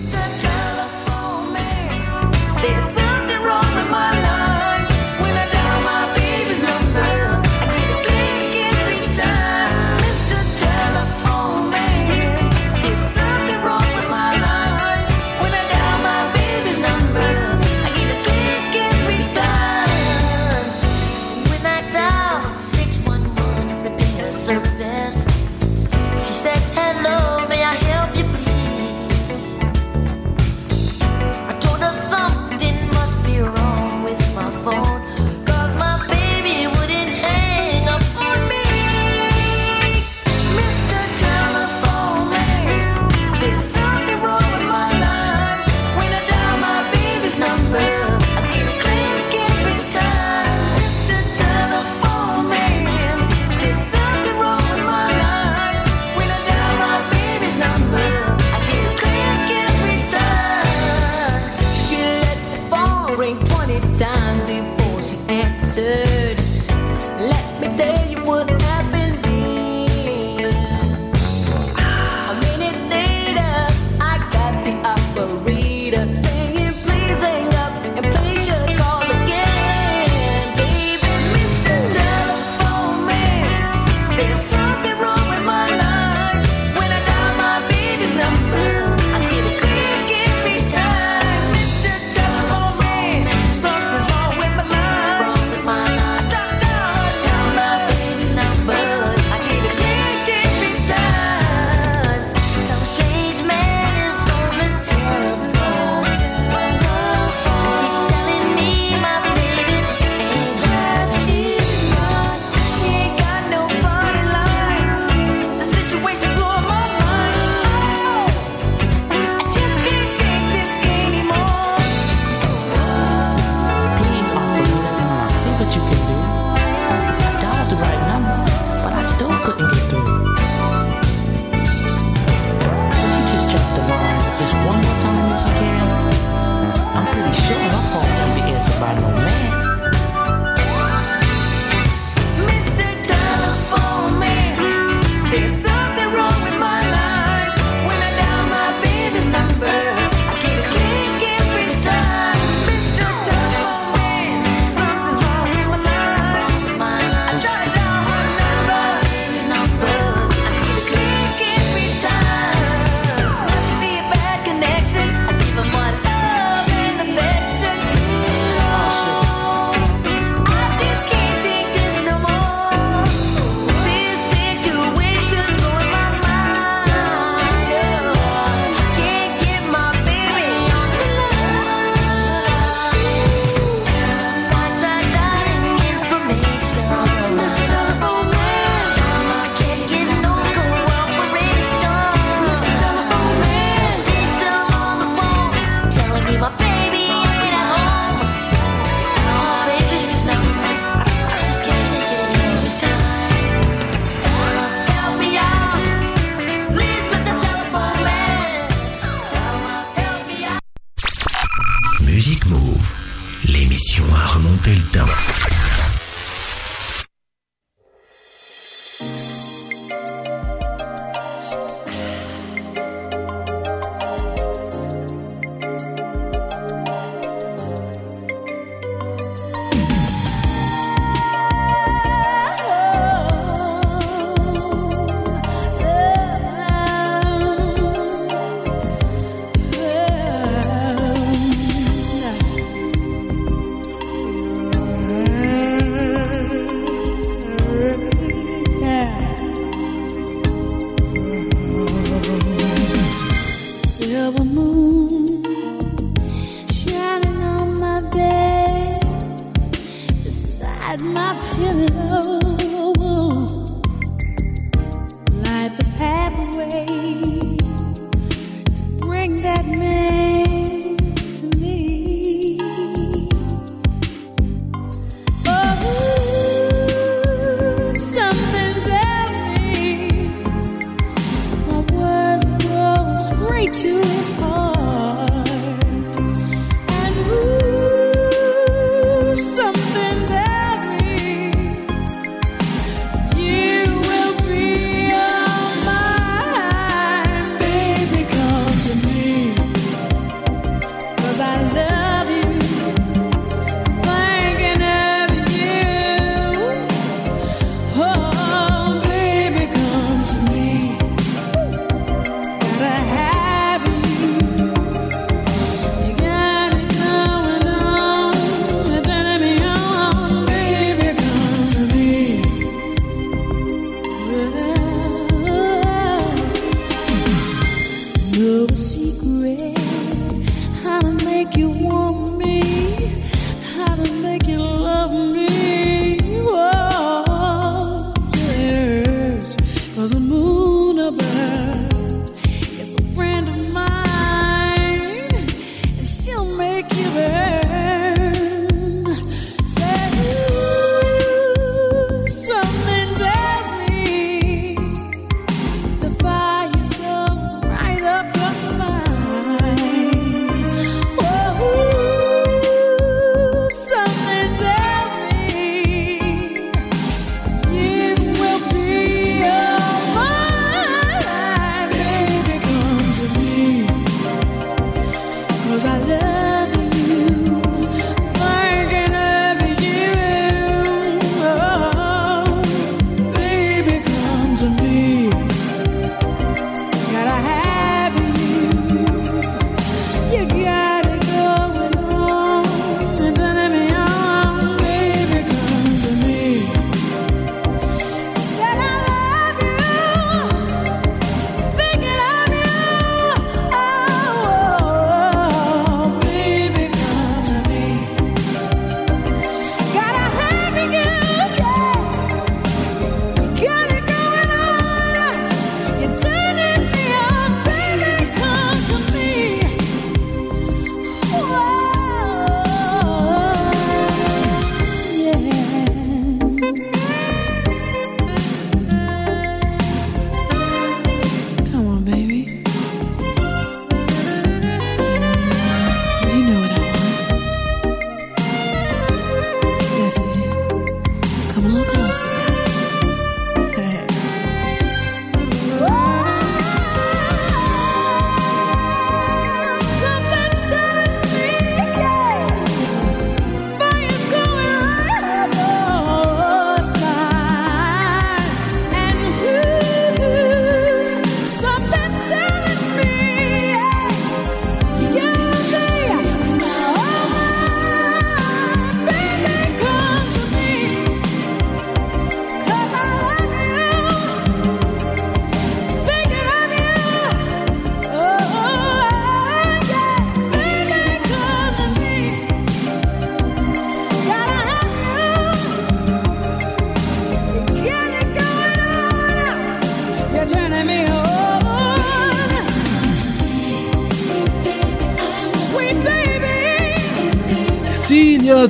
your. 261.64 262.03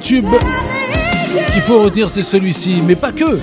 Qu'il 0.04 1.62
faut 1.62 1.82
retenir, 1.82 2.10
c'est 2.10 2.24
celui-ci, 2.24 2.82
mais 2.86 2.96
pas 2.96 3.12
que. 3.12 3.40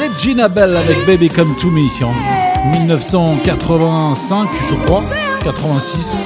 Regina 0.00 0.48
Bell 0.48 0.76
avec 0.76 1.06
Baby 1.06 1.28
Come 1.28 1.54
to 1.60 1.68
Me 1.70 1.82
en 2.04 2.70
1985, 2.78 4.48
je 4.70 4.74
crois, 4.86 5.02
86, 5.44 6.16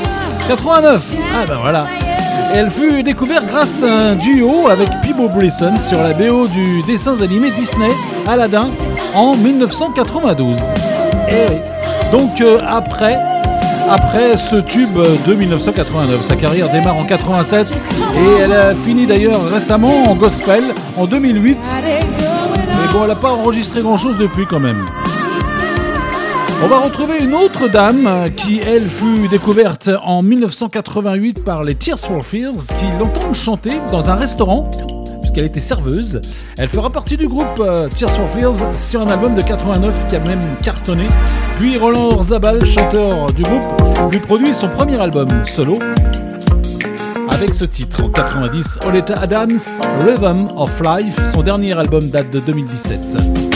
89. 0.49 1.13
Ah 1.35 1.45
ben 1.49 1.59
voilà. 1.61 1.87
Elle 2.55 2.71
fut 2.71 3.03
découverte 3.03 3.47
grâce 3.47 3.83
à 3.83 4.11
un 4.11 4.15
duo 4.15 4.69
avec 4.69 4.89
Peebo 5.03 5.29
Brisson 5.29 5.79
sur 5.79 6.01
la 6.01 6.13
BO 6.13 6.47
du 6.47 6.83
dessin 6.87 7.21
animé 7.21 7.51
Disney 7.51 7.91
Aladdin 8.29 8.69
en 9.15 9.35
1992. 9.35 10.59
Et 11.29 11.33
oui. 11.51 11.57
Donc 12.13 12.41
euh, 12.41 12.61
après, 12.69 13.19
après 13.89 14.37
ce 14.37 14.57
tube 14.57 14.99
de 15.27 15.35
1989, 15.35 16.23
sa 16.23 16.37
carrière 16.37 16.71
démarre 16.71 16.97
en 16.97 17.05
87 17.05 17.79
et 18.17 18.43
elle 18.43 18.53
a 18.53 18.75
fini 18.75 19.07
d'ailleurs 19.07 19.43
récemment 19.51 20.05
en 20.05 20.17
gospel 20.17 20.65
en 20.97 21.07
2008. 21.07 21.59
Mais 21.83 22.93
bon, 22.93 23.03
elle 23.03 23.09
n'a 23.09 23.15
pas 23.15 23.31
enregistré 23.31 23.83
grand 23.83 23.97
chose 23.97 24.17
depuis 24.19 24.45
quand 24.47 24.61
même. 24.61 24.83
On 26.65 26.69
va 26.69 26.79
retrouver 26.79 27.19
une 27.21 27.35
autre 27.35 27.69
dame 27.69 28.31
qui, 28.35 28.61
elle, 28.61 28.89
fut 28.89 29.29
découverte 29.29 29.91
en 30.03 30.23
1988 30.23 31.45
par 31.45 31.63
les 31.63 31.75
Tears 31.75 31.99
for 31.99 32.25
Fears 32.25 32.67
qui 32.79 32.87
l'entendent 32.99 33.35
chanter 33.35 33.73
dans 33.91 34.11
un 34.11 34.15
restaurant 34.15 34.71
puisqu'elle 35.21 35.45
était 35.45 35.61
serveuse. 35.61 36.23
Elle 36.59 36.69
fera 36.69 36.89
partie 36.89 37.19
du 37.19 37.29
groupe 37.29 37.61
euh, 37.61 37.87
Tears 37.89 38.11
for 38.11 38.27
Fears 38.31 38.75
sur 38.75 39.03
un 39.03 39.09
album 39.09 39.35
de 39.35 39.43
89 39.43 40.07
qui 40.07 40.17
a 40.17 40.21
même 40.21 40.41
cartonné. 40.63 41.07
Puis 41.59 41.77
Roland 41.77 42.09
Orzabal, 42.13 42.65
chanteur 42.65 43.27
du 43.33 43.43
groupe, 43.43 43.65
lui 44.11 44.21
produit 44.21 44.55
son 44.55 44.69
premier 44.69 44.99
album 44.99 45.29
solo 45.45 45.79
avec 47.29 47.53
ce 47.53 47.67
titre 47.67 48.03
en 48.03 48.09
90, 48.09 48.79
Oleta 48.87 49.21
Adams, 49.21 49.59
Rhythm 50.01 50.49
of 50.57 50.81
Life. 50.81 51.21
Son 51.35 51.43
dernier 51.43 51.79
album 51.79 52.09
date 52.09 52.31
de 52.31 52.41
2017. 52.41 53.56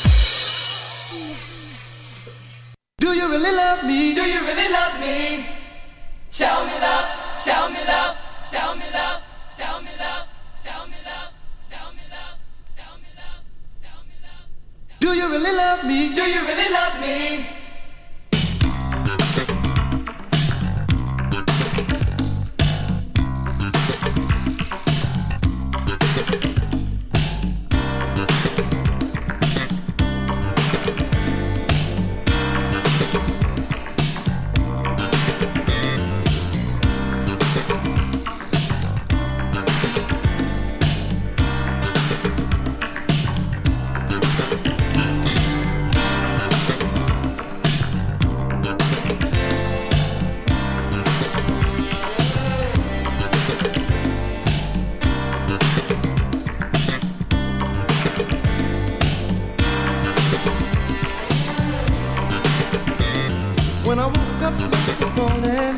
When 63.91 63.99
I 63.99 64.05
woke 64.05 64.41
up 64.41 64.55
this 64.55 65.15
morning, 65.17 65.75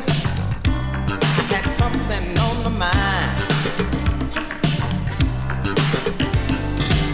I 0.68 1.42
had 1.50 1.66
something 1.76 2.38
on 2.38 2.62
my 2.62 2.70
mind. 2.84 3.36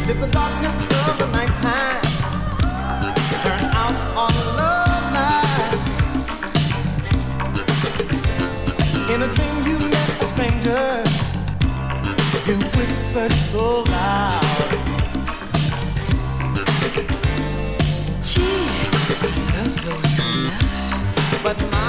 Did 0.07 0.21
the 0.21 0.27
darkness 0.27 0.75
of 1.09 1.17
the 1.17 1.27
nighttime 1.33 2.03
turn 3.41 3.65
out 3.81 3.97
all 4.15 4.37
love 4.61 5.07
lights? 5.17 5.87
In 9.09 9.23
a 9.23 9.29
dream, 9.33 9.57
you 9.65 9.79
met 9.89 10.23
a 10.23 10.27
stranger. 10.27 11.03
You 12.47 12.57
whispered 12.77 13.33
so 13.49 13.85
loud. 13.85 14.71
Gee, 18.23 18.69
I 19.09 19.33
love 19.55 19.75
those 19.87 20.19
nuts 20.45 20.70
but 21.53 21.71
my 21.73 21.80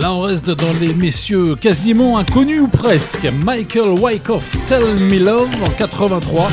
Là, 0.00 0.14
on 0.14 0.20
reste 0.20 0.50
dans 0.50 0.72
les 0.80 0.94
messieurs 0.94 1.56
quasiment 1.56 2.16
inconnus 2.16 2.62
ou 2.62 2.68
presque. 2.68 3.30
Michael 3.44 3.90
Wyckoff, 4.00 4.56
Tell 4.66 4.98
Me 4.98 5.18
Love 5.18 5.50
en 5.62 5.68
83. 5.68 6.48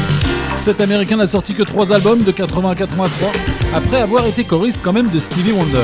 Cet 0.65 0.82
américain 0.82 1.15
n'a 1.15 1.28
sorti 1.28 1.53
que 1.53 1.64
trois 1.64 1.94
albums 1.94 2.24
de 2.24 2.32
80 2.34 2.72
à 2.72 2.76
83 2.76 3.32
après 3.74 4.02
avoir 4.02 4.28
été 4.28 4.44
choriste 4.44 4.80
quand 4.84 4.91
même 4.91 5.10
de 5.10 5.18
Stevie 5.19 5.53
Wonder. 5.53 5.78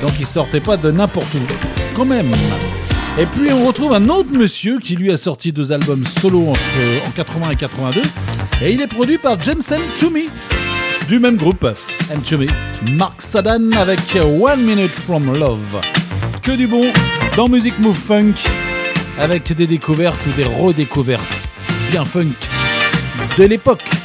Donc 0.00 0.12
il 0.20 0.26
sortait 0.26 0.60
pas 0.60 0.78
de 0.78 0.90
n'importe 0.90 1.34
où. 1.34 1.40
Quand 1.94 2.06
même. 2.06 2.32
Et 3.18 3.26
puis 3.26 3.52
on 3.52 3.66
retrouve 3.66 3.92
un 3.92 4.08
autre 4.08 4.30
monsieur 4.32 4.78
qui 4.78 4.96
lui 4.96 5.12
a 5.12 5.18
sorti 5.18 5.52
deux 5.52 5.70
albums 5.70 6.06
solo 6.06 6.48
en, 6.48 6.52
euh, 6.78 6.98
80 7.14 7.50
et 7.50 7.56
82. 7.56 8.00
Et 8.62 8.72
il 8.72 8.80
est 8.80 8.86
produit 8.86 9.18
par 9.18 9.38
James 9.42 9.60
Toomey, 10.00 10.28
du 11.08 11.20
même 11.20 11.36
groupe. 11.36 11.66
And 12.10 12.20
Toomey, 12.20 12.48
Mark 12.96 13.20
Sadan 13.20 13.70
avec 13.72 14.00
One 14.16 14.62
Minute 14.62 14.92
From 14.92 15.38
Love 15.38 15.78
que 16.42 16.52
du 16.52 16.66
bon 16.66 16.92
dans 17.36 17.48
Music 17.48 17.78
Move 17.78 17.96
Funk 17.96 18.34
avec 19.18 19.52
des 19.52 19.66
découvertes 19.66 20.26
ou 20.26 20.32
des 20.32 20.44
redécouvertes 20.44 21.22
bien 21.90 22.04
funk 22.04 22.32
de 23.38 23.44
l'époque. 23.44 24.01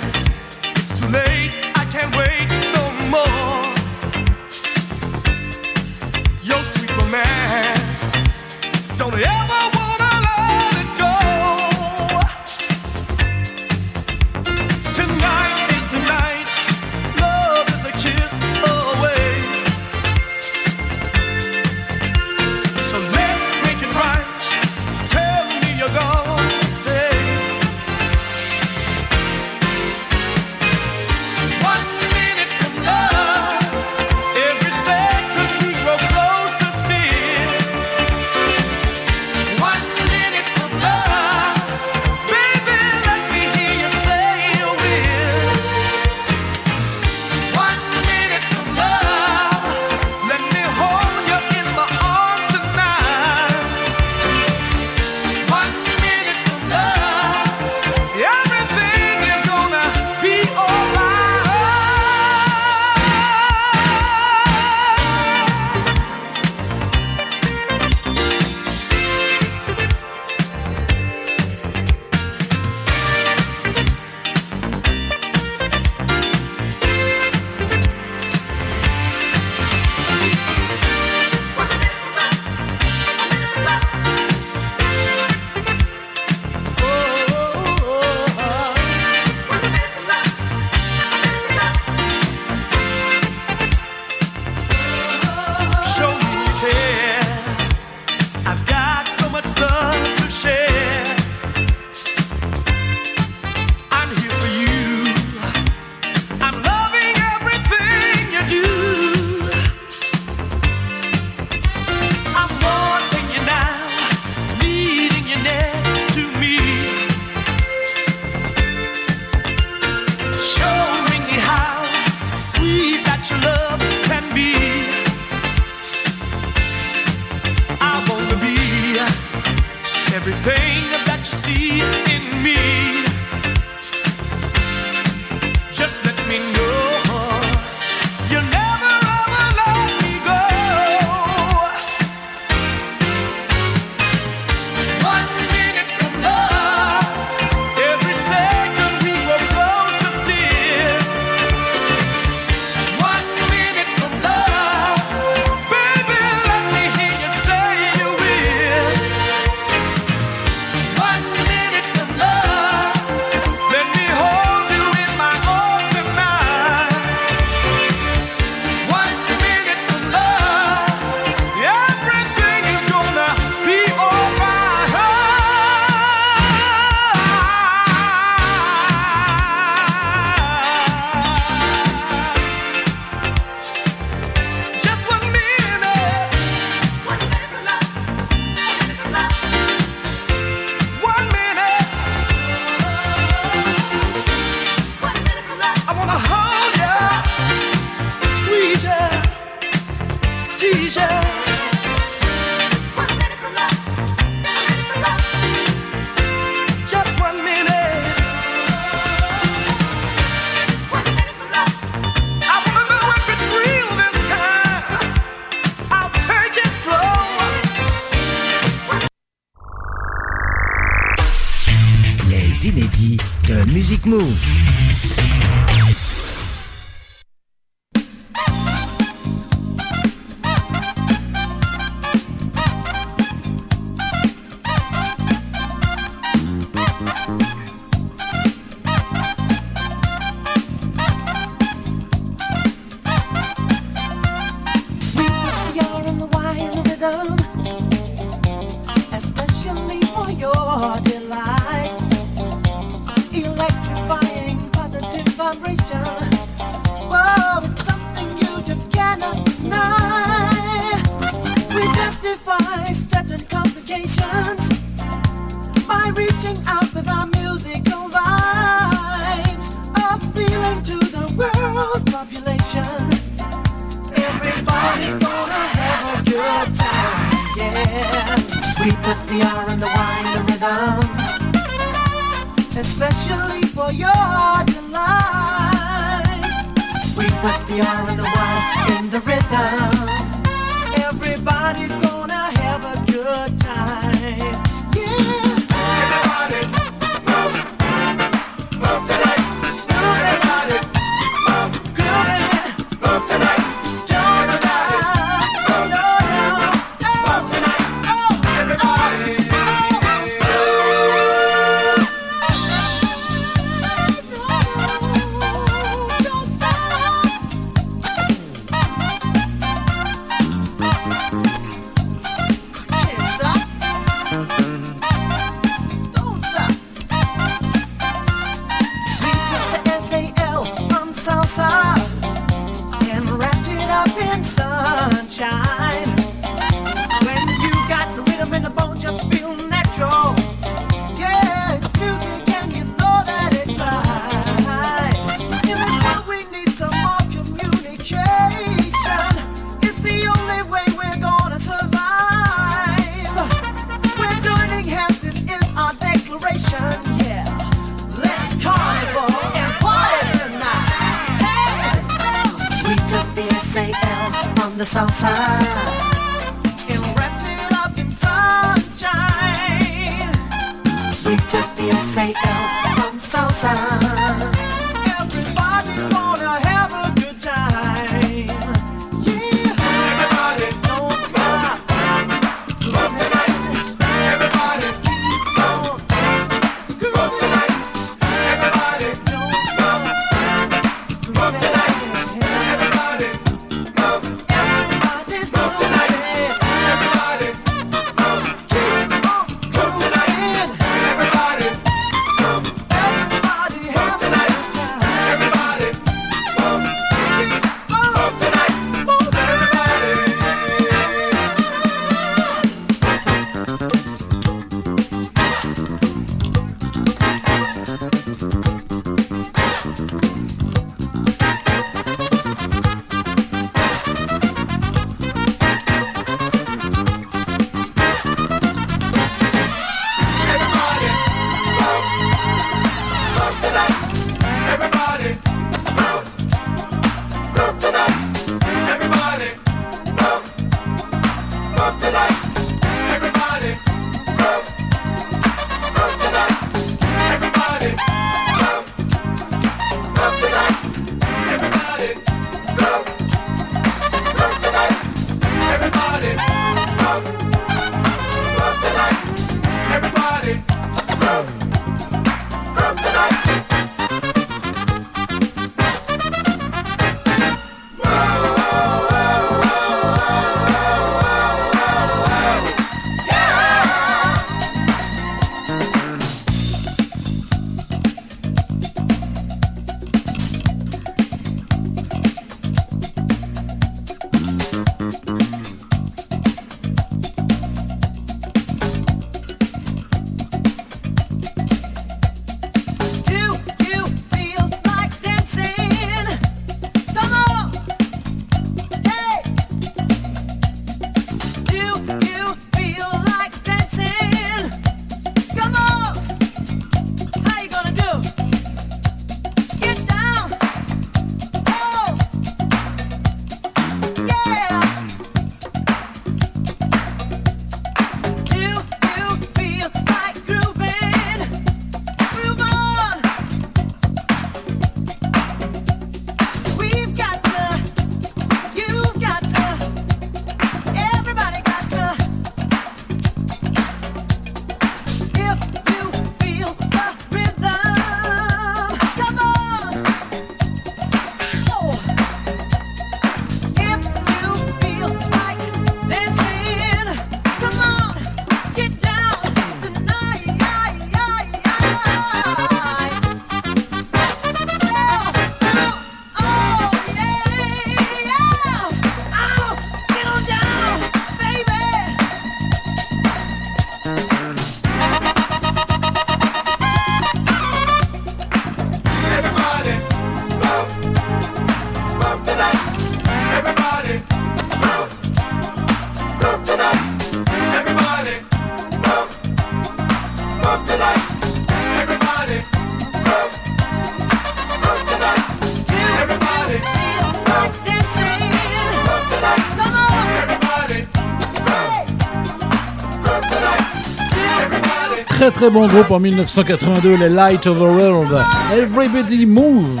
Très 595.60 595.68
bon 595.68 595.86
groupe 595.88 596.10
en 596.10 596.18
1982, 596.18 597.16
les 597.16 597.28
Light 597.28 597.66
of 597.66 597.76
the 597.76 597.82
World. 597.82 598.34
Everybody 598.72 599.44
Move. 599.44 600.00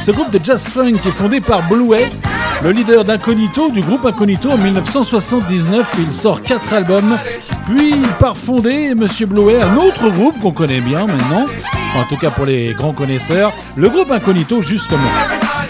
Ce 0.00 0.12
groupe 0.12 0.30
de 0.30 0.38
jazz 0.40 0.68
funk 0.68 0.98
est 1.04 1.10
fondé 1.10 1.40
par 1.40 1.66
Bluey, 1.68 2.06
le 2.62 2.70
leader 2.70 3.04
d'Incognito, 3.04 3.72
du 3.72 3.80
groupe 3.80 4.06
Incognito 4.06 4.50
en 4.50 4.56
1979. 4.56 5.96
Il 5.98 6.14
sort 6.14 6.40
quatre 6.40 6.72
albums, 6.72 7.16
puis 7.66 7.90
il 7.90 8.08
part 8.20 8.36
fonder, 8.36 8.94
Monsieur 8.94 9.26
Bluey, 9.26 9.60
un 9.60 9.76
autre 9.78 10.10
groupe 10.10 10.38
qu'on 10.40 10.52
connaît 10.52 10.80
bien 10.80 11.06
maintenant, 11.06 11.44
en 11.98 12.04
tout 12.08 12.16
cas 12.16 12.30
pour 12.30 12.46
les 12.46 12.72
grands 12.74 12.92
connaisseurs, 12.92 13.52
le 13.74 13.88
groupe 13.88 14.12
Incognito 14.12 14.62
justement. 14.62 15.10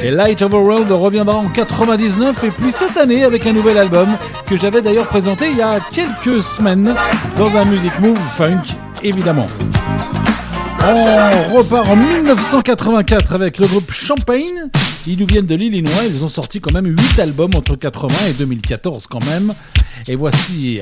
Et 0.03 0.11
Light 0.11 0.43
of 0.43 0.51
the 0.51 0.55
World 0.55 0.93
reviendra 0.93 1.37
en 1.37 1.49
99 1.49 2.45
et 2.45 2.51
puis 2.51 2.73
cette 2.73 2.99
année 2.99 3.25
avec 3.25 3.47
un 3.47 3.55
nouvel 3.55 3.79
album 3.79 4.09
que 4.47 4.59
j'avais 4.59 4.83
d'ailleurs 4.83 5.07
présenté 5.07 5.49
il 5.51 5.57
y 5.57 5.62
a 5.62 5.79
quelques 5.93 6.43
semaines 6.43 6.95
dans 7.39 7.57
un 7.57 7.65
Music 7.65 7.99
Move 8.01 8.19
Funk 8.37 8.80
évidemment. 9.02 9.47
On 10.82 11.56
repart 11.56 11.89
en 11.89 11.97
1984 11.97 13.35
avec 13.35 13.59
le 13.59 13.66
groupe 13.66 13.93
Champagne. 13.93 14.70
Ils 15.06 15.18
nous 15.18 15.27
viennent 15.27 15.47
de 15.47 15.55
l'Illinois. 15.55 16.05
Ils 16.09 16.24
ont 16.24 16.28
sorti 16.28 16.60
quand 16.60 16.72
même 16.72 16.86
8 16.86 17.18
albums 17.18 17.55
entre 17.55 17.77
80 17.77 18.14
et 18.28 18.32
2014 18.32 19.06
quand 19.06 19.24
même. 19.27 19.52
Et 20.09 20.16
voici 20.16 20.81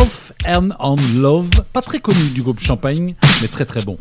Off 0.00 0.32
and 0.46 0.68
On 0.78 0.96
Love. 1.16 1.50
Pas 1.72 1.82
très 1.82 2.00
connu 2.00 2.30
du 2.34 2.42
groupe 2.42 2.60
Champagne, 2.60 3.14
mais 3.42 3.48
très 3.48 3.66
très 3.66 3.82
bon. 3.82 3.98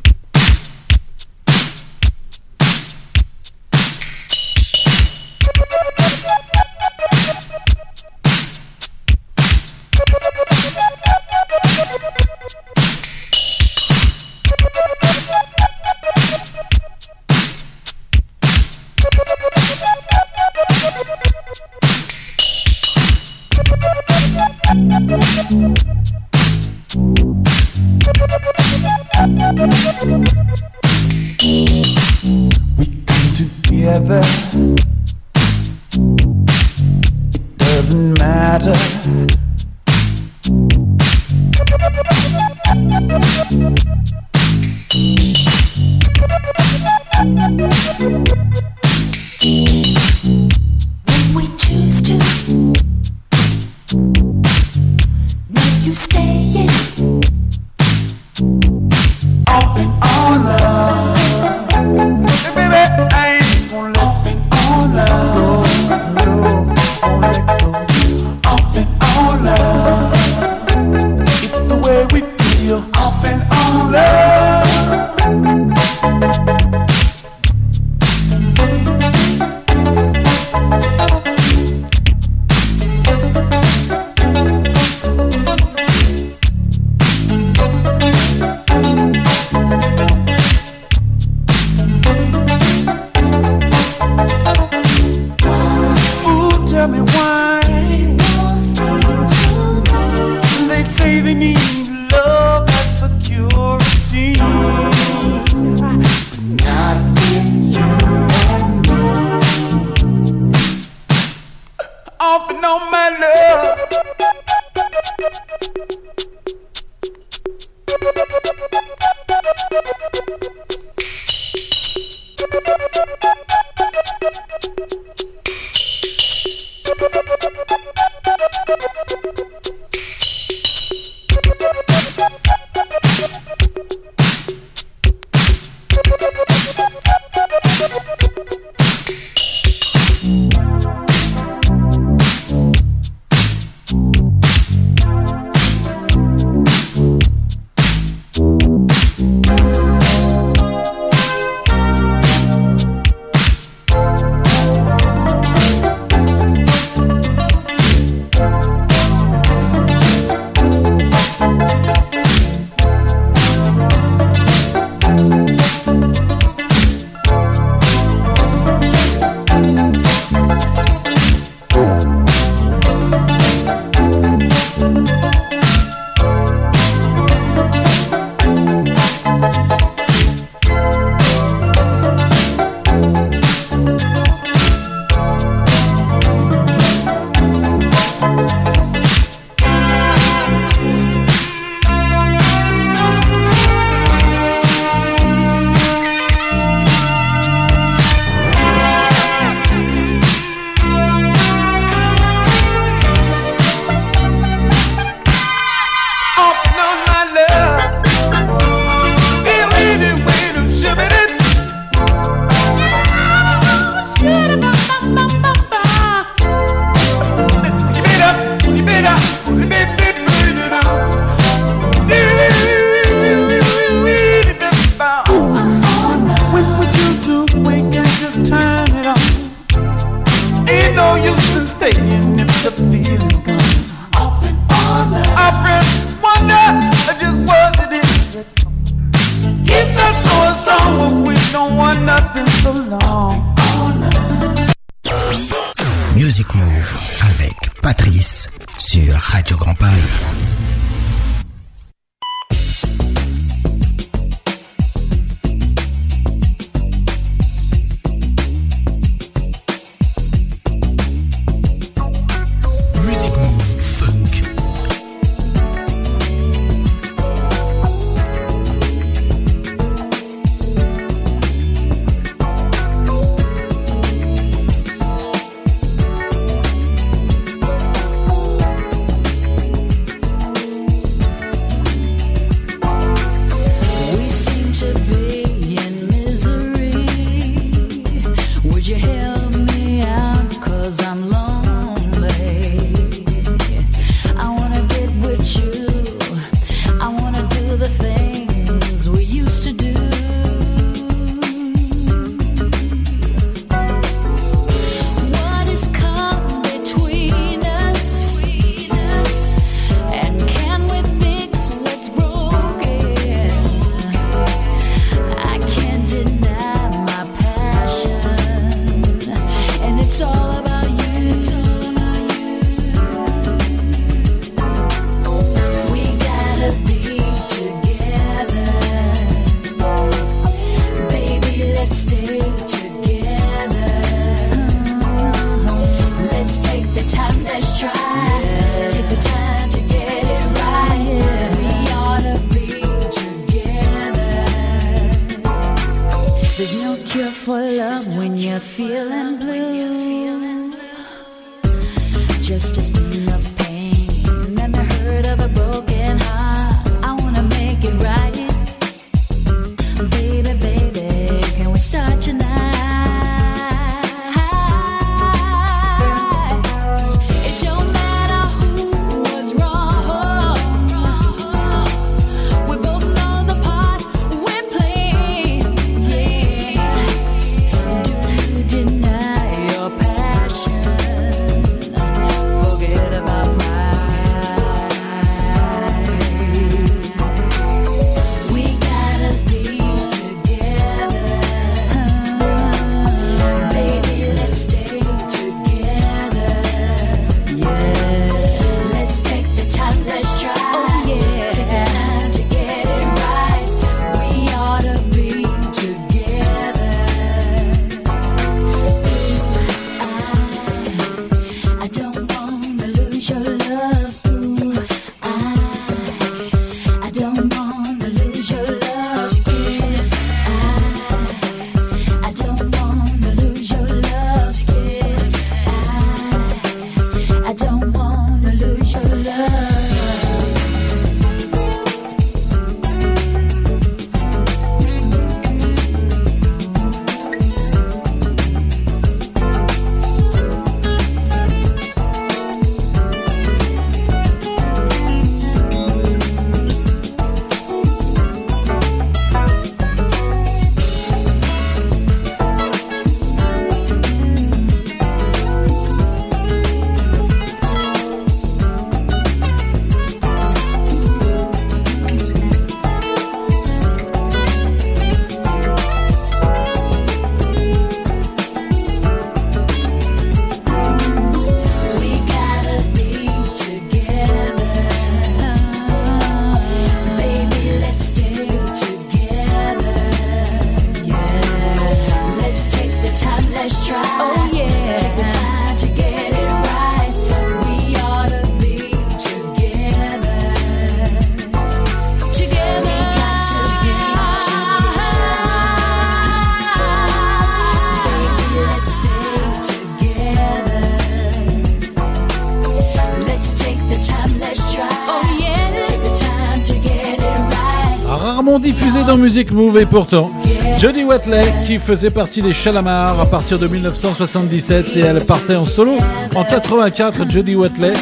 rarement 508.50 508.60
diffusé 508.60 509.04
dans 509.06 509.18
Music 509.18 509.52
Move 509.52 509.78
et 509.78 509.86
pourtant, 509.86 510.32
Jodie 510.80 511.04
Watley, 511.04 511.44
qui 511.68 511.78
faisait 511.78 512.10
partie 512.10 512.42
des 512.42 512.52
Chalamars 512.54 513.20
à 513.20 513.26
partir 513.26 513.60
de 513.60 513.68
1977 513.68 514.98
et 514.98 515.00
elle 515.02 515.24
partait 515.24 515.56
en 515.56 515.66
solo 515.66 515.98
en 516.36 516.44
84, 516.44 517.30
Jodie 517.30 517.56
Watley. 517.56 517.94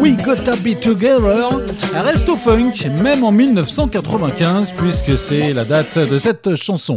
We 0.00 0.16
Gotta 0.24 0.56
Be 0.56 0.80
Together 0.80 1.48
reste 1.94 2.28
au 2.28 2.36
funk, 2.36 2.72
même 3.02 3.22
en 3.22 3.32
1995, 3.32 4.68
puisque 4.76 5.16
c'est 5.18 5.52
la 5.52 5.64
date 5.64 5.98
de 5.98 6.16
cette 6.16 6.54
chanson. 6.56 6.94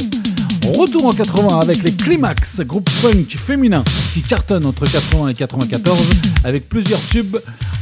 Retour 0.77 1.05
en 1.05 1.11
80 1.11 1.59
avec 1.61 1.83
les 1.83 1.91
Climax, 1.91 2.61
groupe 2.61 2.89
funk 2.89 3.25
féminin 3.35 3.83
qui 4.13 4.21
cartonne 4.21 4.65
entre 4.65 4.85
80 4.85 5.29
et 5.29 5.33
94 5.33 6.01
avec 6.45 6.69
plusieurs 6.69 7.01
tubes. 7.07 7.37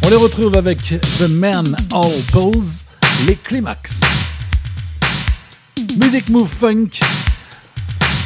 On 0.06 0.10
les 0.10 0.16
retrouve 0.16 0.56
avec 0.56 0.80
The 1.20 1.30
Man 1.30 1.76
All 1.94 2.12
Pose, 2.32 2.86
les 3.28 3.36
Climax. 3.36 4.02
Music 5.96 6.30
Move 6.30 6.48
Funk, 6.48 7.00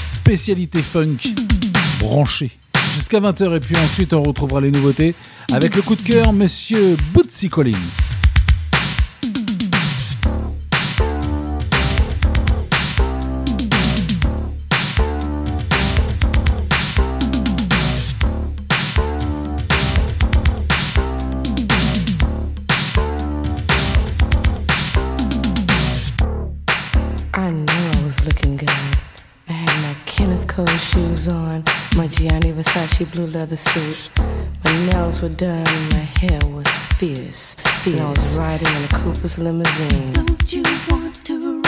spécialité 0.06 0.82
funk, 0.82 1.18
branchée. 2.00 2.52
Jusqu'à 2.96 3.20
20h 3.20 3.56
et 3.56 3.60
puis 3.60 3.76
ensuite 3.78 4.14
on 4.14 4.24
retrouvera 4.24 4.62
les 4.62 4.72
nouveautés 4.72 5.16
avec 5.54 5.76
le 5.76 5.82
coup 5.82 5.96
de 5.96 6.02
cœur 6.02 6.34
Monsieur 6.34 6.98
Bootsy 7.14 7.50
Collins. 7.50 7.76
flashy 32.92 33.06
blue 33.16 33.28
leather 33.28 33.56
suit. 33.56 34.10
My 34.64 34.86
nails 34.86 35.22
were 35.22 35.30
done, 35.30 35.66
and 35.68 35.94
my 35.94 36.08
hair 36.20 36.40
was 36.50 36.68
fierce. 36.68 37.56
Fierce. 37.84 38.00
I 38.00 38.10
was 38.10 38.38
riding 38.38 38.68
in 38.68 38.84
a 38.84 38.88
Cooper's 38.90 39.38
limousine. 39.40 40.14
Don't 40.14 40.54
you 40.54 40.64
want 40.90 41.24
to 41.26 41.61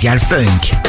spécial 0.00 0.18
funk. 0.18 0.79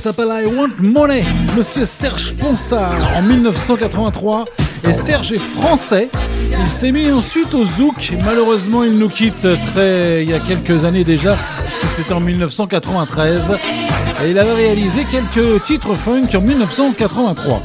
S'appelle 0.00 0.28
I 0.30 0.46
Want 0.46 0.70
Money, 0.78 1.22
Monsieur 1.54 1.84
Serge 1.84 2.32
Ponsard 2.34 2.96
en 3.16 3.20
1983. 3.20 4.46
Et 4.88 4.94
Serge 4.94 5.32
est 5.32 5.38
français. 5.38 6.08
Il 6.50 6.70
s'est 6.70 6.90
mis 6.90 7.12
ensuite 7.12 7.52
au 7.52 7.66
zouk. 7.66 8.12
Malheureusement, 8.24 8.82
il 8.82 8.98
nous 8.98 9.10
quitte 9.10 9.46
très 9.74 10.22
il 10.22 10.30
y 10.30 10.32
a 10.32 10.40
quelques 10.40 10.86
années 10.86 11.04
déjà. 11.04 11.36
C'était 11.96 12.14
en 12.14 12.20
1993. 12.20 13.58
Et 14.24 14.30
il 14.30 14.38
avait 14.38 14.54
réalisé 14.54 15.04
quelques 15.10 15.64
titres 15.64 15.94
funk 15.94 16.28
en 16.34 16.40
1983. 16.40 17.60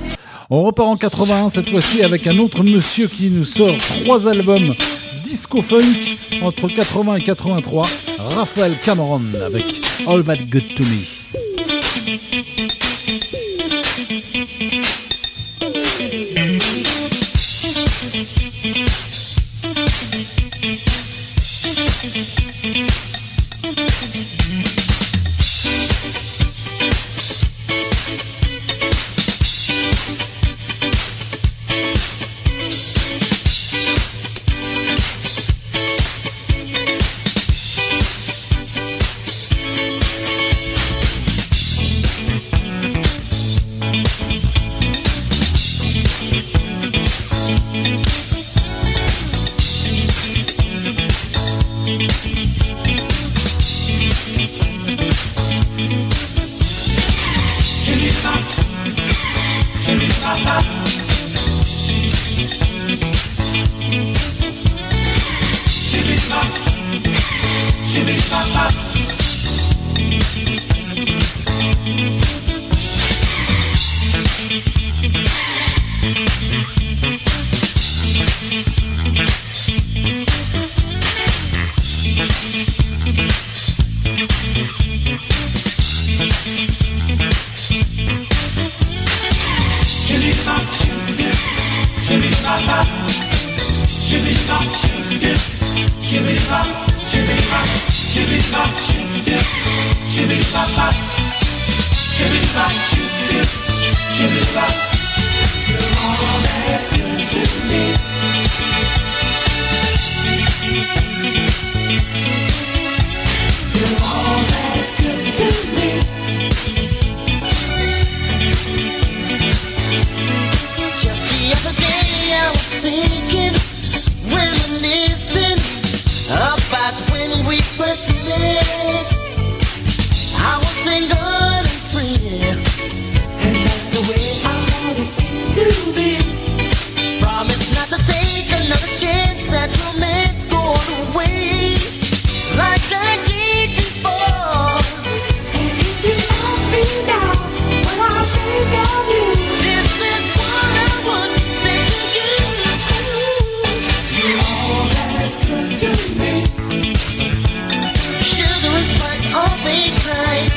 On 0.50 0.64
repart 0.64 0.90
en 0.90 0.98
81 0.98 1.52
cette 1.52 1.70
fois-ci 1.70 2.04
avec 2.04 2.28
un 2.28 2.38
autre 2.40 2.64
monsieur 2.64 3.08
qui 3.08 3.30
nous 3.30 3.46
sort 3.46 3.78
trois 4.04 4.28
albums 4.28 4.76
disco 5.24 5.62
funk 5.62 6.18
entre 6.42 6.68
80 6.68 7.16
et 7.16 7.22
83. 7.22 7.88
Raphaël 8.36 8.76
Cameron 8.84 9.22
avec 9.46 9.64
All 10.06 10.24
That 10.24 10.36
Good 10.52 10.76
to 10.76 10.84
Me. 10.84 11.15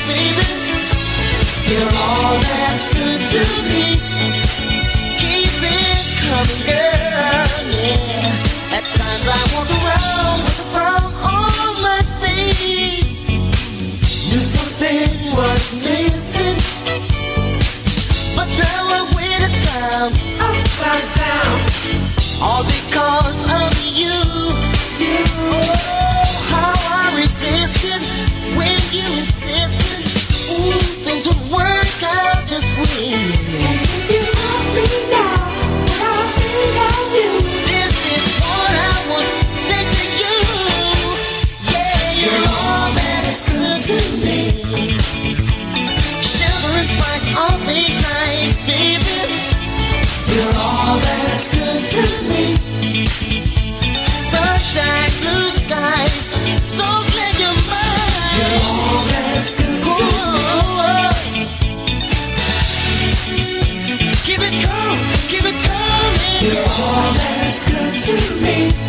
baby. 0.07 0.47
You're 1.69 1.93
all 1.93 2.39
that's 2.39 2.93
good 2.93 3.21
to 3.33 3.43
me. 3.69 3.99
Keep 5.19 5.61
it 5.61 6.01
coming, 6.21 6.63
girl. 6.65 7.49
At 8.75 8.83
times 8.97 9.25
I 9.27 9.41
walk 9.53 9.69
around 9.77 10.37
with 10.45 10.59
a 10.59 10.67
frown 10.73 11.11
on 11.37 11.73
my 11.81 12.01
face. 12.21 13.29
Knew 14.29 14.41
something 14.41 15.09
was 15.35 15.83
missing, 15.83 16.57
but 18.35 18.47
now 18.57 18.81
I 18.89 19.09
found 19.65 20.13
upside 20.39 21.07
down, 21.15 21.59
all 22.41 22.63
because 22.63 23.45
of. 23.45 23.68
to 51.89 52.01
me. 52.29 52.55
Sunshine, 54.29 55.11
blue 55.21 55.49
skies, 55.49 56.25
so 56.61 56.85
glad 56.85 57.33
you're 57.41 57.61
mine. 57.65 58.37
You're 58.37 58.61
all 58.61 59.05
that's 59.07 59.55
good 59.55 59.81
Ooh. 59.87 59.97
to 59.97 60.05
me. 61.33 61.47
Keep 64.23 64.41
it 64.47 64.55
calm, 64.63 64.99
keep 65.31 65.45
it 65.45 65.57
calm. 65.65 66.13
You're 66.43 66.61
all 66.61 67.13
that's 67.13 67.61
good 67.67 68.03
to 68.03 68.15
me. 68.43 68.88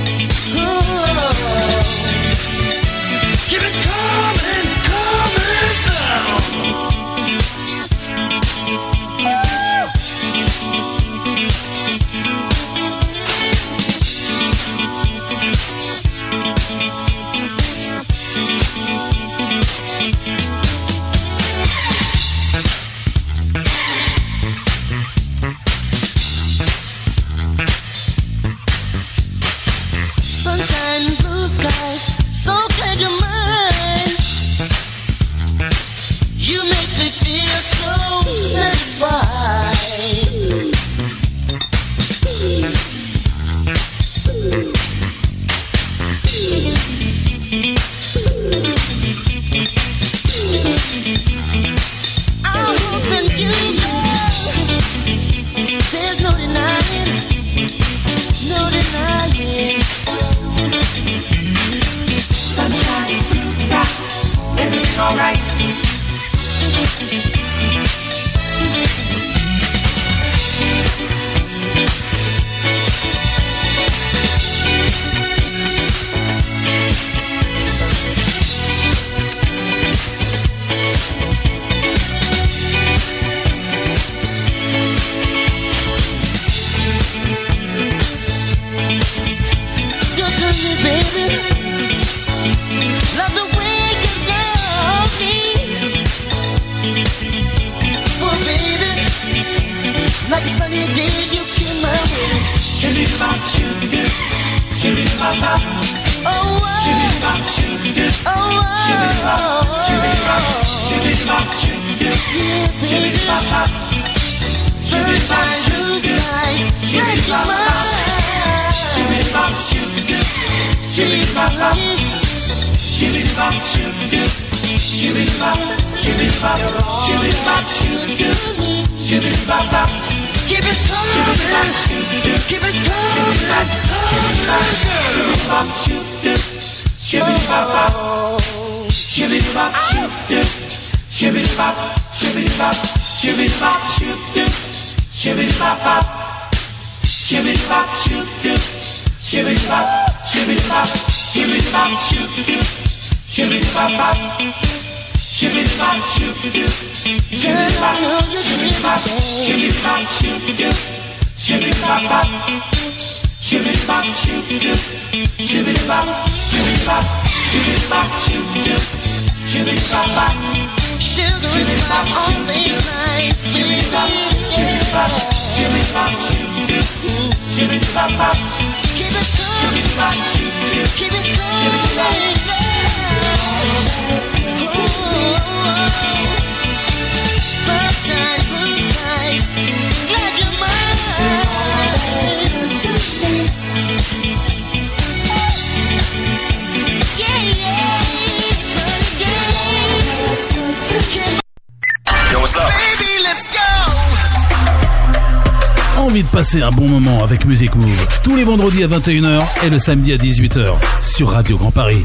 21h 208.90 209.64
et 209.64 209.70
le 209.70 209.78
samedi 209.78 210.12
à 210.12 210.16
18h 210.16 210.74
sur 211.00 211.30
Radio 211.30 211.56
Grand 211.56 211.70
Paris. 211.70 212.04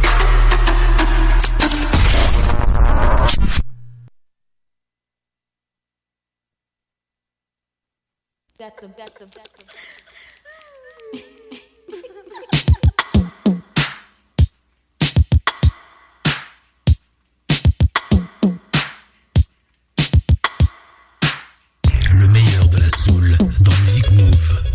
Le 22.13 22.27
meilleur 22.27 22.69
de 22.69 22.77
la 22.77 22.89
soul 22.91 23.35
dans 23.61 23.71
Music 23.71 24.11
Move. 24.11 24.74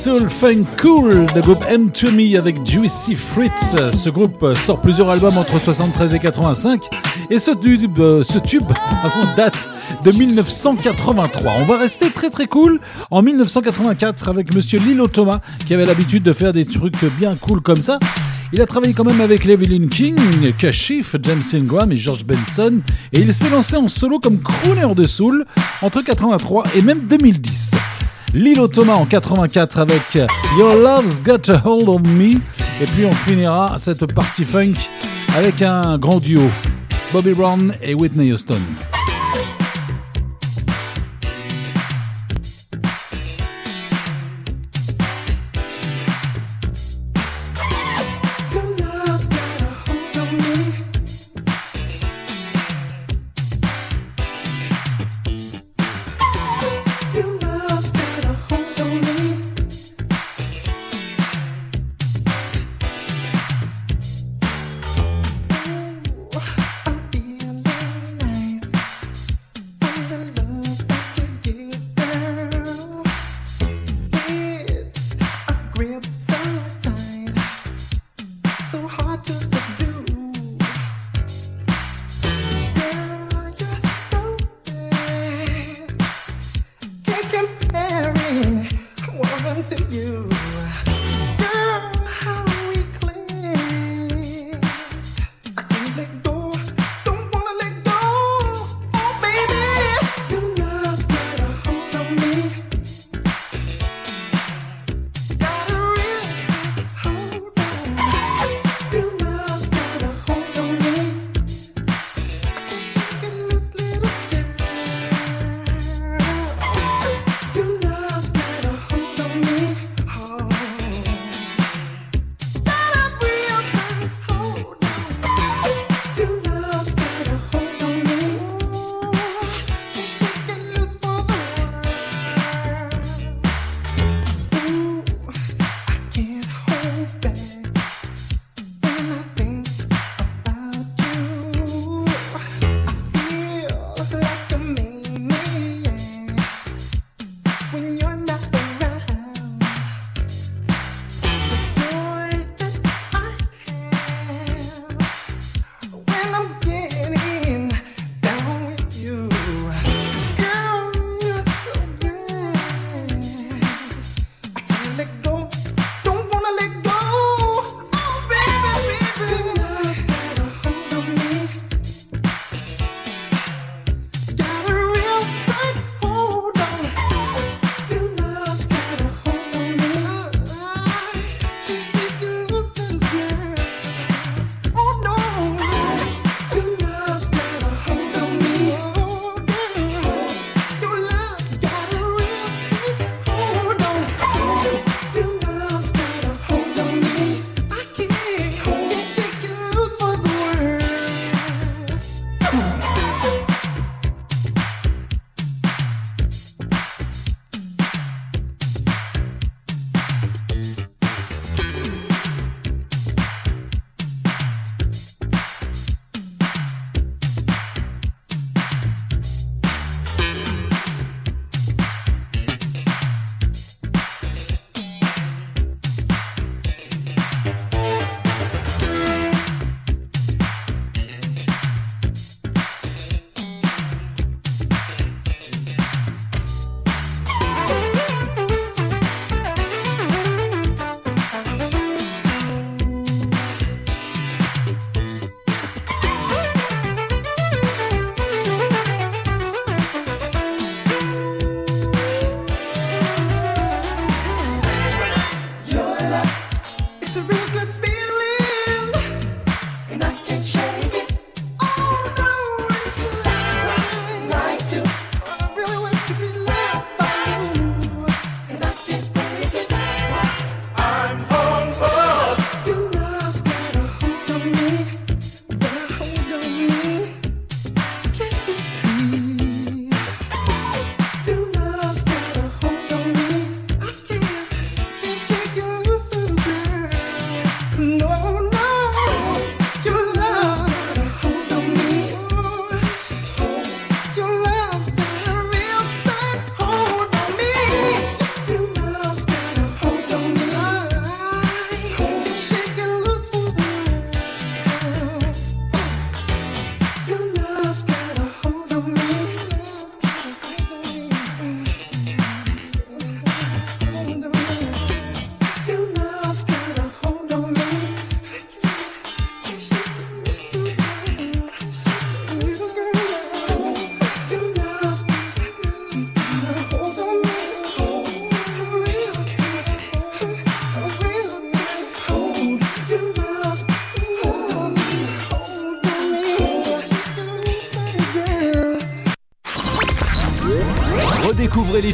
Soul 0.00 0.30
Funk 0.30 0.64
Cool 0.80 1.26
de 1.34 1.42
groupe 1.42 1.62
M2 1.64 2.10
Me 2.10 2.38
avec 2.38 2.64
Juicy 2.66 3.14
Fritz. 3.14 3.76
Ce 3.92 4.08
groupe 4.08 4.56
sort 4.56 4.80
plusieurs 4.80 5.10
albums 5.10 5.36
entre 5.36 5.60
73 5.60 6.14
et 6.14 6.18
85 6.18 6.84
et 7.28 7.38
ce 7.38 7.50
tube, 7.50 7.98
euh, 7.98 8.24
ce 8.24 8.38
tube 8.38 8.64
date 9.36 9.68
de 10.02 10.10
1983. 10.10 11.52
On 11.58 11.64
va 11.66 11.76
rester 11.76 12.10
très 12.10 12.30
très 12.30 12.46
cool 12.46 12.80
en 13.10 13.20
1984 13.20 14.30
avec 14.30 14.54
monsieur 14.54 14.78
Lilo 14.78 15.06
Thomas 15.06 15.40
qui 15.66 15.74
avait 15.74 15.84
l'habitude 15.84 16.22
de 16.22 16.32
faire 16.32 16.52
des 16.54 16.64
trucs 16.64 17.04
bien 17.18 17.34
cool 17.36 17.60
comme 17.60 17.82
ça. 17.82 17.98
Il 18.54 18.62
a 18.62 18.66
travaillé 18.66 18.94
quand 18.94 19.04
même 19.04 19.20
avec 19.20 19.44
Evelyn 19.44 19.86
King, 19.88 20.16
Kashif, 20.56 21.14
James 21.22 21.42
Ingram 21.52 21.92
et 21.92 21.96
George 21.96 22.24
Benson 22.24 22.80
et 23.12 23.20
il 23.20 23.34
s'est 23.34 23.50
lancé 23.50 23.76
en 23.76 23.86
solo 23.86 24.18
comme 24.18 24.40
crooner 24.40 24.94
de 24.94 25.04
soul 25.04 25.44
entre 25.82 26.00
83 26.00 26.64
et 26.74 26.80
même 26.80 27.00
2010. 27.00 27.72
Lilo 28.32 28.68
Thomas 28.68 28.94
en 28.94 29.06
84 29.06 29.80
avec 29.80 30.14
Your 30.56 30.76
Love's 30.76 31.20
Got 31.20 31.52
a 31.52 31.60
Hold 31.64 31.88
of 31.88 32.02
Me. 32.02 32.36
Et 32.80 32.86
puis 32.86 33.04
on 33.04 33.12
finira 33.12 33.76
cette 33.78 34.06
partie 34.14 34.44
funk 34.44 34.74
avec 35.36 35.62
un 35.62 35.98
grand 35.98 36.20
duo, 36.20 36.42
Bobby 37.12 37.34
Brown 37.34 37.74
et 37.82 37.94
Whitney 37.94 38.32
Houston. 38.32 38.60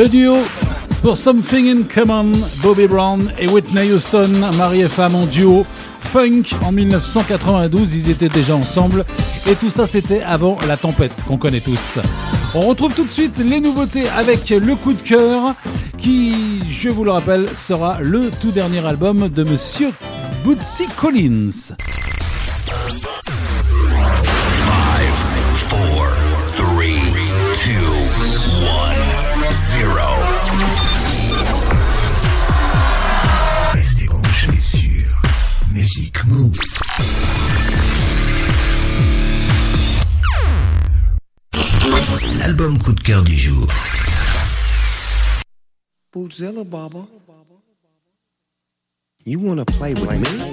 Le 0.00 0.08
duo 0.08 0.38
pour 1.02 1.18
Something 1.18 1.68
in 1.68 1.82
Common, 1.82 2.32
Bobby 2.62 2.86
Brown 2.86 3.30
et 3.38 3.46
Whitney 3.48 3.92
Houston, 3.92 4.30
mari 4.56 4.80
et 4.80 4.88
femme 4.88 5.14
en 5.14 5.26
duo. 5.26 5.66
Funk 6.00 6.56
en 6.64 6.72
1992, 6.72 7.96
ils 7.96 8.08
étaient 8.08 8.30
déjà 8.30 8.56
ensemble 8.56 9.04
et 9.46 9.54
tout 9.56 9.68
ça 9.68 9.84
c'était 9.84 10.22
avant 10.22 10.56
la 10.66 10.78
tempête 10.78 11.12
qu'on 11.28 11.36
connaît 11.36 11.60
tous. 11.60 11.98
On 12.54 12.60
retrouve 12.60 12.94
tout 12.94 13.04
de 13.04 13.10
suite 13.10 13.36
les 13.40 13.60
nouveautés 13.60 14.08
avec 14.08 14.48
le 14.48 14.74
coup 14.74 14.94
de 14.94 15.02
cœur 15.02 15.54
qui, 15.98 16.62
je 16.70 16.88
vous 16.88 17.04
le 17.04 17.10
rappelle, 17.10 17.54
sera 17.54 18.00
le 18.00 18.30
tout 18.40 18.52
dernier 18.52 18.82
album 18.86 19.28
de 19.28 19.44
Monsieur 19.44 19.90
Bootsy 20.44 20.86
Collins. 20.96 21.74
zéro. 29.50 30.08
Restez 33.72 34.06
branchés 34.06 34.60
sur 34.60 35.22
Magic 35.72 36.24
Move. 36.26 36.56
L'album 42.38 42.78
coup 42.78 42.92
de 42.92 43.00
cœur 43.00 43.22
du 43.22 43.36
jour. 43.36 43.66
Bootzilla 46.12 46.64
Baba. 46.64 47.06
You 49.26 49.38
wanna 49.38 49.64
play 49.64 49.94
with 49.94 50.18
me? 50.18 50.50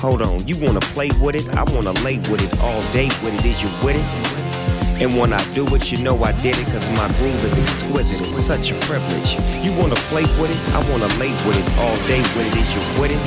Hold 0.00 0.22
on, 0.22 0.46
you 0.46 0.56
wanna 0.64 0.80
play 0.94 1.10
with 1.20 1.34
it? 1.34 1.48
I 1.56 1.64
wanna 1.72 1.92
lay 2.04 2.18
with 2.30 2.42
it 2.42 2.60
all 2.60 2.82
day. 2.92 3.08
With 3.24 3.34
it 3.34 3.44
is 3.46 3.62
you 3.62 3.68
with 3.82 3.96
it? 3.96 4.47
And 5.00 5.16
when 5.16 5.32
I 5.32 5.38
do 5.54 5.64
it, 5.76 5.92
you 5.92 6.02
know 6.02 6.20
I 6.24 6.32
did 6.32 6.58
it 6.58 6.66
cause 6.66 6.84
my 6.96 7.06
groove 7.18 7.44
is 7.44 7.56
exquisite. 7.56 8.20
It's 8.20 8.44
such 8.44 8.72
a 8.72 8.74
privilege. 8.80 9.38
You 9.64 9.72
wanna 9.78 9.94
play 10.10 10.24
with 10.42 10.50
it? 10.50 10.58
I 10.74 10.82
wanna 10.90 11.06
lay 11.22 11.30
with 11.46 11.56
it 11.56 11.78
all 11.78 11.94
day 12.08 12.18
with 12.34 12.50
it. 12.50 12.60
Is 12.60 12.74
you 12.74 13.00
with 13.00 13.12
it? 13.12 13.22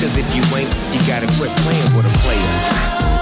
Cause 0.00 0.16
if 0.16 0.24
you 0.34 0.42
ain't, 0.56 0.72
you 0.94 1.00
gotta 1.06 1.26
quit 1.36 1.50
playing 1.60 1.94
with 1.94 2.06
a 2.06 2.18
player. 2.24 3.17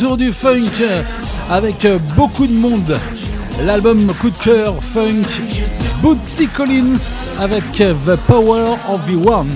Du 0.00 0.32
funk 0.32 0.82
avec 1.50 1.84
euh, 1.84 1.98
beaucoup 2.16 2.46
de 2.46 2.54
monde. 2.54 2.96
L'album 3.62 4.06
coup 4.14 4.30
de 4.30 4.42
cœur 4.42 4.82
funk 4.82 5.24
Bootsy 6.00 6.46
Collins 6.46 7.26
avec 7.38 7.82
euh, 7.82 7.92
The 8.06 8.16
Power 8.26 8.76
of 8.88 9.00
the 9.06 9.26
One. 9.26 9.50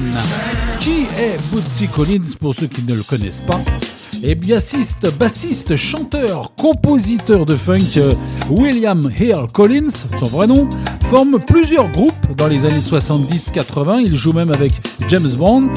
Qui 0.80 1.06
est 1.18 1.38
Bootsy 1.50 1.88
Collins 1.88 2.34
pour 2.38 2.54
ceux 2.54 2.66
qui 2.66 2.82
ne 2.82 2.94
le 2.94 3.02
connaissent 3.02 3.40
pas? 3.40 3.58
Et 4.22 4.34
bassiste, 4.34 5.10
bassiste, 5.18 5.76
chanteur, 5.76 6.52
compositeur 6.56 7.46
de 7.46 7.56
funk 7.56 7.96
euh, 7.96 8.12
William 8.50 9.00
Hill 9.18 9.46
Collins, 9.50 9.88
son 10.18 10.26
vrai 10.26 10.46
nom, 10.46 10.68
forme 11.08 11.38
plusieurs 11.40 11.90
groupes 11.90 12.36
dans 12.36 12.48
les 12.48 12.66
années 12.66 12.74
70-80. 12.80 14.02
Il 14.04 14.14
joue 14.14 14.34
même 14.34 14.52
avec 14.52 14.72
James 15.08 15.32
Bond 15.38 15.70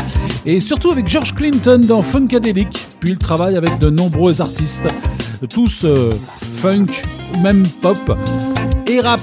et 0.47 0.61
surtout 0.61 0.91
avec 0.91 1.07
George 1.07 1.35
Clinton 1.35 1.81
dans 1.83 2.01
Funkadelic. 2.01 2.87
Puis 3.01 3.11
il 3.11 3.17
travaille 3.17 3.57
avec 3.57 3.77
de 3.79 3.89
nombreux 3.89 4.41
artistes, 4.41 4.87
tous 5.49 5.83
euh, 5.83 6.09
funk 6.57 6.87
même 7.43 7.67
pop 7.81 8.17
et 8.87 9.01
rap. 9.01 9.21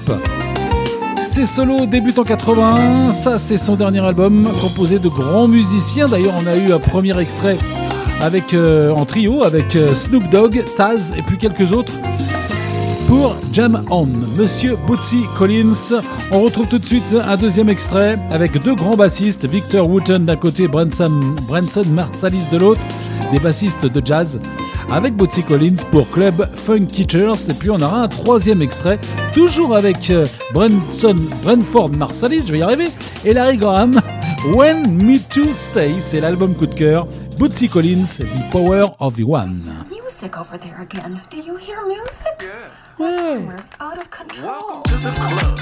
Ses 1.27 1.47
solos 1.47 1.87
débutent 1.87 2.19
en 2.19 2.25
81, 2.25 3.13
ça 3.13 3.39
c'est 3.39 3.57
son 3.57 3.75
dernier 3.75 4.01
album 4.01 4.47
composé 4.61 4.99
de 4.99 5.09
grands 5.09 5.49
musiciens. 5.49 6.07
D'ailleurs 6.07 6.35
on 6.41 6.47
a 6.47 6.57
eu 6.57 6.71
un 6.71 6.79
premier 6.79 7.19
extrait 7.19 7.57
avec, 8.21 8.53
euh, 8.53 8.91
en 8.91 9.07
trio 9.07 9.43
avec 9.45 9.75
euh, 9.77 9.95
Snoop 9.95 10.29
Dogg, 10.29 10.63
Taz 10.77 11.13
et 11.17 11.23
puis 11.23 11.39
quelques 11.39 11.73
autres 11.73 11.95
pour 13.15 13.37
Jam 13.53 13.85
On. 13.91 14.07
Monsieur 14.37 14.77
Bootsy 14.89 15.23
Collins. 15.39 16.01
On 16.33 16.41
retrouve 16.41 16.67
tout 16.67 16.79
de 16.79 16.85
suite 16.85 17.15
un 17.25 17.37
deuxième 17.37 17.69
extrait 17.69 18.19
avec 18.33 18.59
deux 18.59 18.75
grands 18.75 18.97
bassistes, 18.97 19.47
Victor 19.47 19.89
Wooten 19.89 20.25
d'un 20.25 20.35
côté, 20.35 20.67
Branson, 20.67 21.21
Branson 21.47 21.85
Marsalis 21.91 22.49
de 22.51 22.59
l'autre, 22.59 22.85
des 23.31 23.39
bassistes 23.39 23.87
de 23.87 24.05
jazz, 24.05 24.41
avec 24.91 25.15
Bootsy 25.15 25.45
Collins 25.45 25.85
pour 25.93 26.11
Club 26.11 26.49
Funk 26.57 26.87
Kitchers. 26.87 27.51
Et 27.51 27.55
puis 27.55 27.71
on 27.71 27.81
aura 27.81 28.03
un 28.03 28.09
troisième 28.09 28.63
extrait, 28.63 28.99
toujours 29.33 29.77
avec 29.77 30.11
euh, 30.11 30.25
Branson, 30.53 31.17
Brentford 31.45 31.91
Marsalis, 31.91 32.43
je 32.47 32.53
vais 32.53 32.59
y 32.59 32.63
arriver, 32.63 32.89
et 33.25 33.33
Larry 33.33 33.59
Graham, 33.59 34.01
When 34.55 34.93
Me 34.93 35.19
To 35.31 35.47
Stay, 35.53 35.93
c'est 36.01 36.21
l'album 36.21 36.53
coup 36.55 36.67
de 36.67 36.75
cœur. 36.75 37.07
Bootsy 37.39 37.69
Collins, 37.69 38.19
The 38.19 38.51
Power 38.51 38.87
of 38.99 39.15
the 39.15 39.25
One. 39.25 39.85
Music 40.25 40.41
over 40.41 40.57
there 40.57 40.81
again. 40.81 41.21
Do 41.29 41.37
you 41.37 41.57
hear 41.57 41.87
music? 41.87 42.41
Yeah. 42.41 42.71
It's 43.59 43.69
out 43.79 43.99
of 43.99 44.11
control. 44.11 44.47
Welcome 44.47 44.83
to 44.85 44.97
the 44.97 45.11
club. 45.21 45.59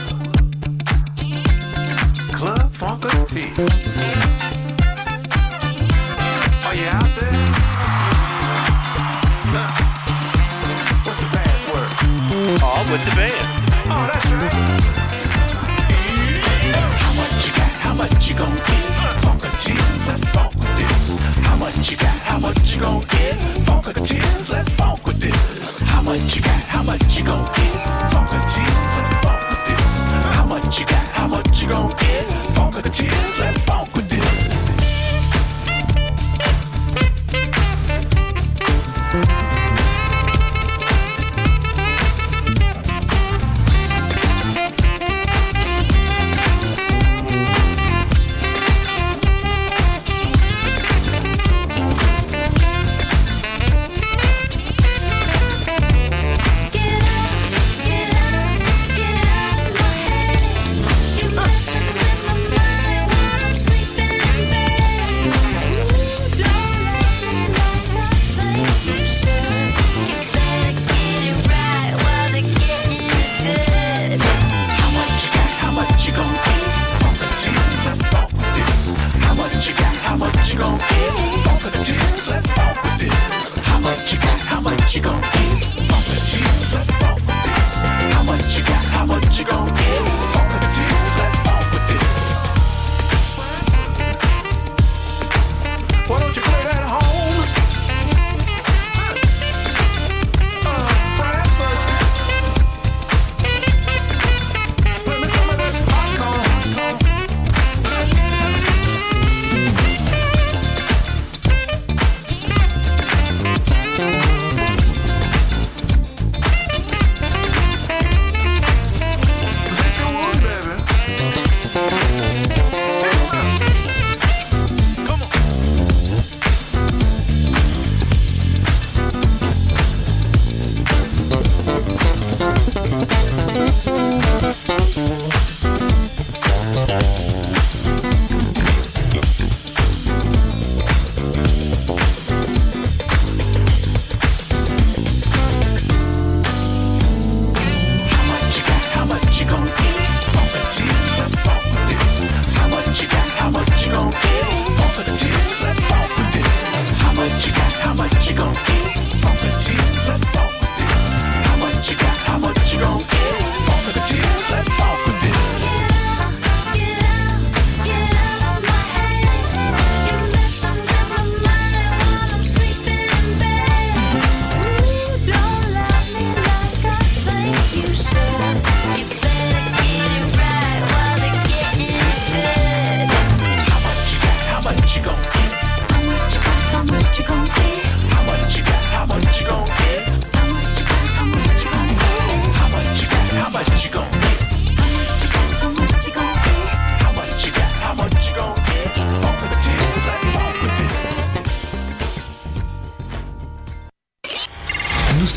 Club 2.32 2.72
Funkateers. 2.72 3.98
Are 6.64 6.74
you 6.76 6.86
out 6.86 7.10
there? 7.18 7.32
Nah. 9.50 9.74
What's 11.06 11.18
the 11.18 11.26
password? 11.34 11.90
Oh, 12.62 12.76
I'm 12.76 12.86
with 12.92 13.04
the 13.04 13.16
band. 13.16 13.48
Oh, 13.90 14.06
that's 14.06 14.30
right. 14.30 14.52
How 17.02 17.12
much 17.18 17.46
you 17.48 17.52
got? 17.56 17.72
How 17.82 17.94
much 17.94 18.28
you 18.30 18.36
gon' 18.36 18.54
get? 18.54 18.82
Funkateers, 19.24 20.06
let's 20.06 20.24
funk 20.26 20.51
How 21.42 21.56
much 21.56 21.90
you 21.90 21.96
got? 21.96 22.08
How 22.20 22.38
much 22.38 22.74
you 22.74 22.80
gon' 22.80 23.00
get? 23.00 23.36
Funkateers, 23.66 24.48
let's 24.48 24.68
funk 24.70 25.06
with 25.06 25.20
this. 25.20 25.80
How 25.80 26.02
much 26.02 26.36
you 26.36 26.42
got? 26.42 26.62
How 26.64 26.82
much 26.82 27.16
you 27.18 27.24
get? 27.54 27.72
Funkateers, 28.12 28.78
let's 28.96 29.24
funk 29.24 29.42
with 29.50 29.66
this. 29.66 30.04
How 30.36 30.46
much 30.46 30.80
you 30.80 30.86
got? 30.86 31.06
How 31.12 31.26
much 31.26 31.62
you 31.62 31.68
get? 31.98 32.26
Funkateers, 32.56 33.38
let's 33.38 33.58
funk 33.58 33.94
with 33.94 34.08
this. 34.08 34.22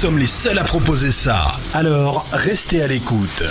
Sommes 0.05 0.19
les 0.19 0.27
seuls 0.27 0.59
à 0.59 0.63
proposer 0.63 1.11
ça. 1.11 1.47
Alors, 1.73 2.27
restez 2.31 2.83
à 2.83 2.87
l'écoute. 2.87 3.43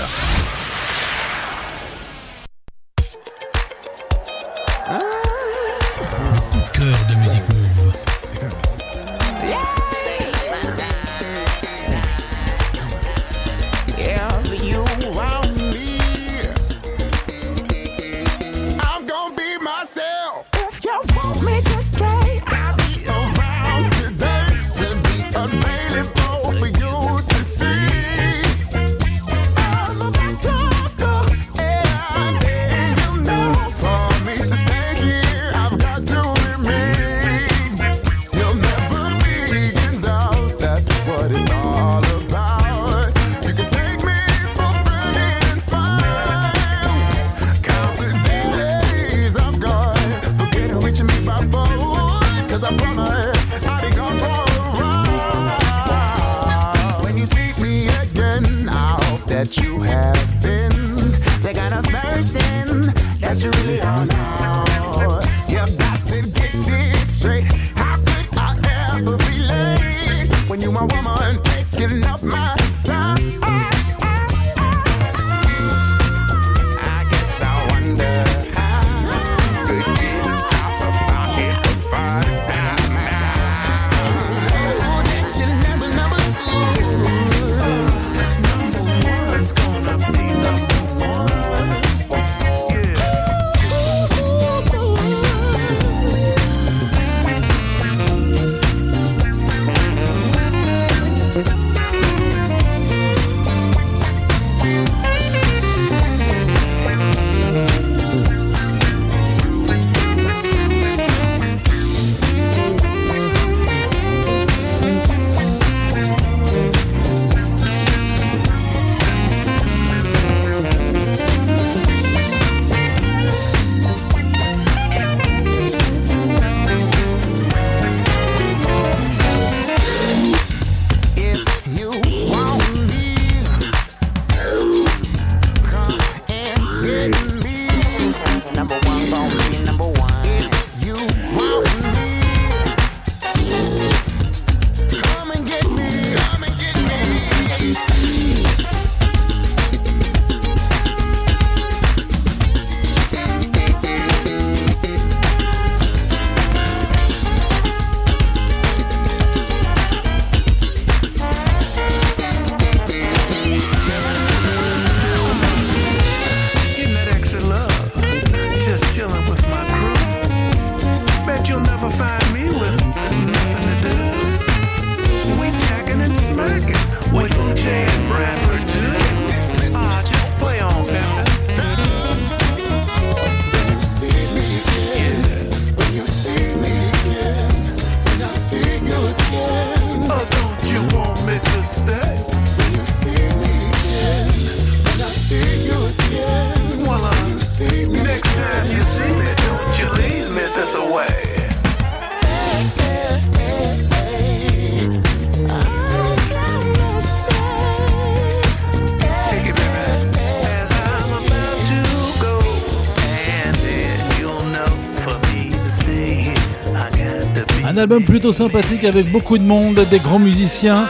Album 217.85 218.03
plutôt 218.03 218.33
sympathique 218.33 218.83
avec 218.85 219.13
beaucoup 219.13 219.37
de 219.37 219.43
monde, 219.43 219.79
des 219.91 219.99
grands 219.99 220.19
musiciens. 220.19 220.87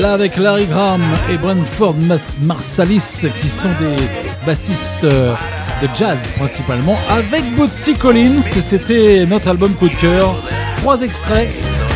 Là 0.00 0.14
avec 0.14 0.38
Larry 0.38 0.64
Graham 0.64 1.02
et 1.30 1.36
Brentford 1.36 1.96
Marsalis 2.46 3.26
qui 3.42 3.48
sont 3.50 3.68
des 3.68 4.46
bassistes 4.46 5.04
euh, 5.04 5.34
de 5.82 5.88
jazz 5.94 6.18
principalement. 6.38 6.96
Avec 7.10 7.44
Bootsy 7.56 7.92
Collins, 7.92 8.40
c'était 8.40 9.26
notre 9.26 9.48
album 9.48 9.74
coup 9.74 9.90
de 9.90 9.94
cœur. 9.96 10.34
Trois 10.78 11.02
extraits 11.02 11.50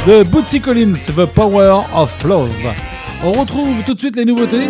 de 0.06 0.22
Bootsy 0.24 0.60
Collins, 0.60 0.92
The 0.92 1.24
Power 1.24 1.80
of 1.94 2.22
Love. 2.24 2.52
On 3.22 3.32
retrouve 3.32 3.82
tout 3.86 3.94
de 3.94 3.98
suite 3.98 4.16
les 4.16 4.26
nouveautés. 4.26 4.68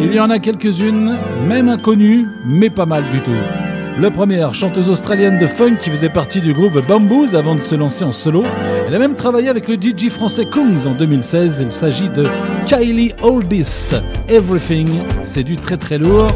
Il 0.00 0.12
y 0.12 0.18
en 0.18 0.30
a 0.30 0.40
quelques-unes, 0.40 1.16
même 1.46 1.68
inconnues, 1.68 2.26
mais 2.44 2.70
pas 2.70 2.86
mal 2.86 3.04
du 3.12 3.20
tout. 3.20 3.61
Le 3.98 4.10
premier, 4.10 4.46
chanteuse 4.52 4.88
australienne 4.88 5.38
de 5.38 5.46
funk 5.46 5.76
qui 5.76 5.90
faisait 5.90 6.08
partie 6.08 6.40
du 6.40 6.54
groupe 6.54 6.84
Bamboos 6.86 7.34
avant 7.34 7.54
de 7.54 7.60
se 7.60 7.74
lancer 7.74 8.04
en 8.04 8.12
solo. 8.12 8.42
Elle 8.86 8.94
a 8.94 8.98
même 8.98 9.14
travaillé 9.14 9.48
avec 9.48 9.68
le 9.68 9.74
DJ 9.74 10.08
français 10.08 10.44
Kungs 10.46 10.86
en 10.86 10.94
2016. 10.94 11.60
Il 11.60 11.70
s'agit 11.70 12.08
de 12.08 12.26
Kylie 12.66 13.12
Oldest. 13.22 13.94
Everything, 14.28 15.02
c'est 15.22 15.44
du 15.44 15.56
très 15.56 15.76
très 15.76 15.98
lourd. 15.98 16.28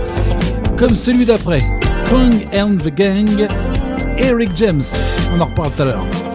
Comme 0.77 0.95
celui 0.95 1.25
d'après, 1.25 1.61
Kong 2.11 2.47
and 2.55 2.77
the 2.85 2.95
Gang, 2.95 3.49
Eric 4.19 4.51
James. 4.55 4.83
On 5.35 5.41
en 5.41 5.47
reparle 5.47 5.71
tout 5.73 5.83
à 5.83 5.85
l'heure. 5.87 6.26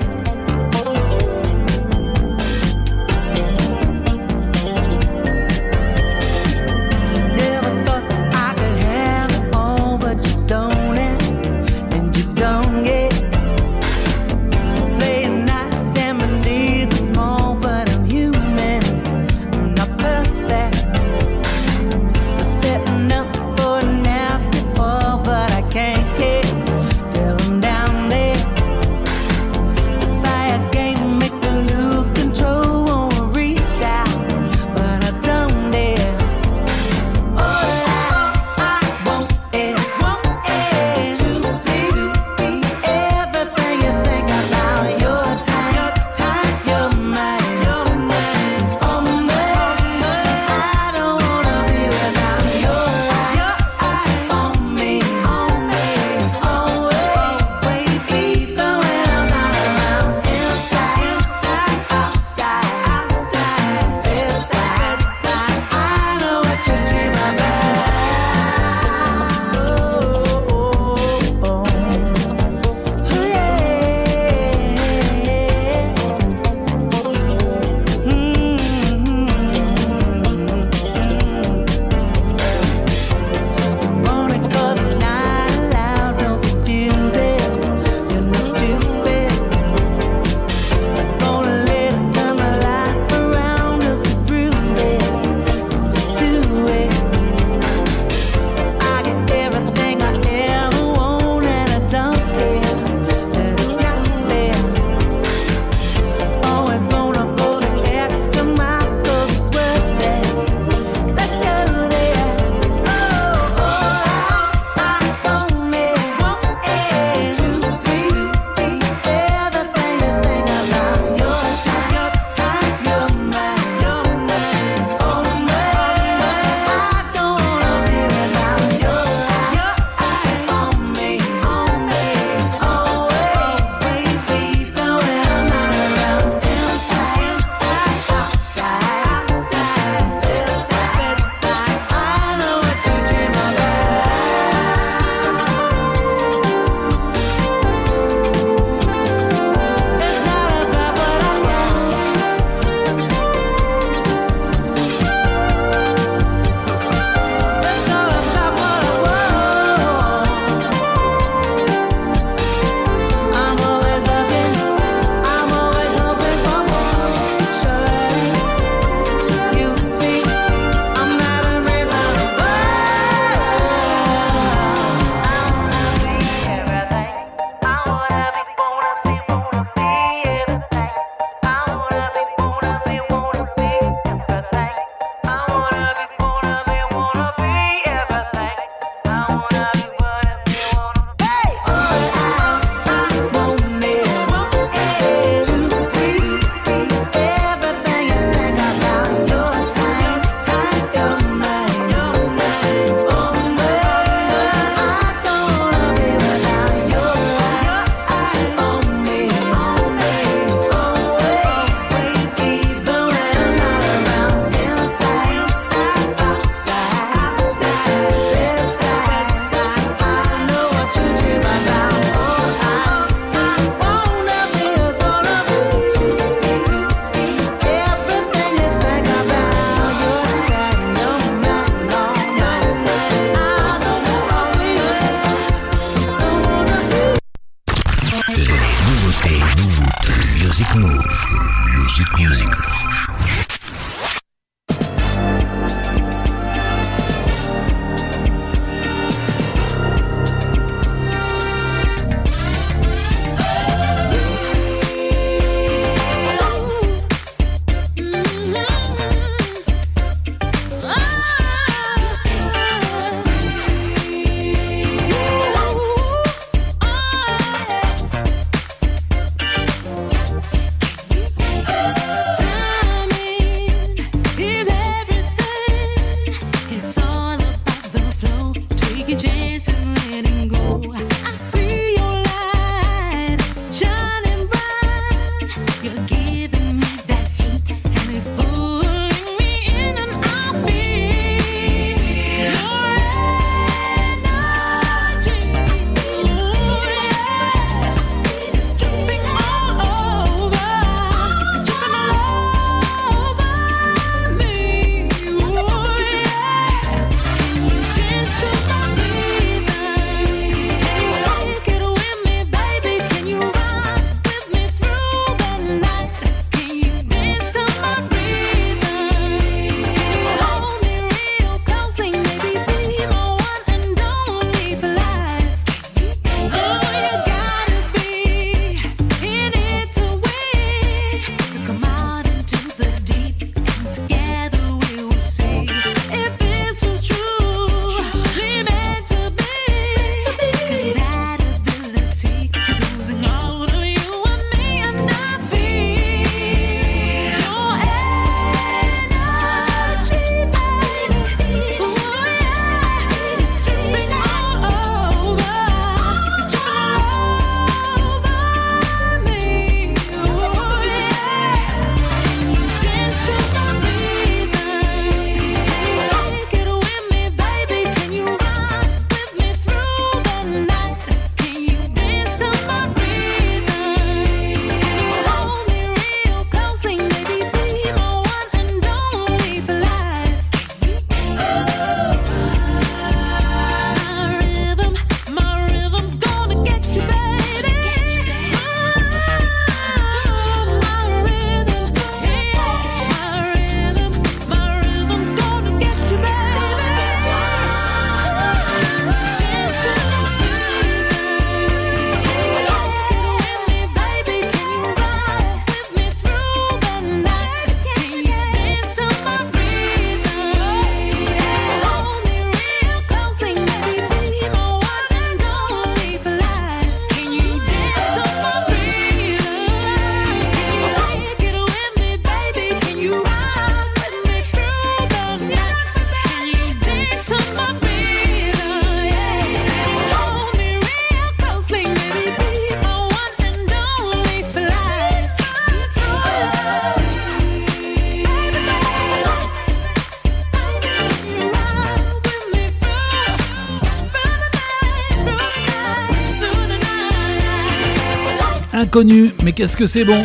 connu, 448.91 449.31
mais 449.43 449.53
qu'est-ce 449.53 449.77
que 449.77 449.85
c'est 449.85 450.03
bon 450.03 450.21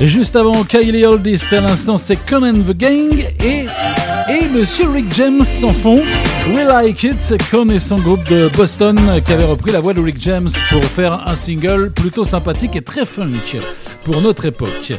Juste 0.00 0.36
avant 0.36 0.62
Kylie 0.64 1.04
Oldis, 1.04 1.42
à 1.50 1.60
l'instant 1.60 1.96
c'est 1.96 2.16
Conan 2.16 2.52
the 2.52 2.76
Gang 2.76 3.26
et, 3.44 3.66
et 4.28 4.48
Monsieur 4.48 4.88
Rick 4.88 5.12
James 5.14 5.42
s'en 5.44 5.70
fond. 5.70 6.02
We 6.54 6.64
Like 6.64 7.02
It, 7.02 7.34
Con 7.50 7.68
et 7.70 7.78
son 7.80 7.96
groupe 7.96 8.24
de 8.28 8.48
Boston 8.48 8.98
qui 9.24 9.32
avait 9.32 9.44
repris 9.44 9.72
la 9.72 9.80
voix 9.80 9.92
de 9.92 10.00
Rick 10.00 10.16
James 10.20 10.50
pour 10.70 10.84
faire 10.84 11.26
un 11.26 11.34
single 11.34 11.90
plutôt 11.90 12.24
sympathique 12.24 12.76
et 12.76 12.82
très 12.82 13.04
funk 13.04 13.32
pour 14.04 14.20
notre 14.20 14.44
époque. 14.44 14.92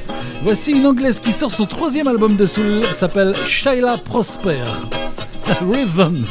Voici 0.44 0.72
une 0.72 0.86
anglaise 0.86 1.20
qui 1.20 1.32
sort 1.32 1.52
son 1.52 1.66
troisième 1.66 2.08
album 2.08 2.36
de 2.36 2.46
soul, 2.46 2.84
s'appelle 2.94 3.34
Shaila 3.48 3.98
Prosper. 3.98 4.58
Rhythm. 5.62 6.26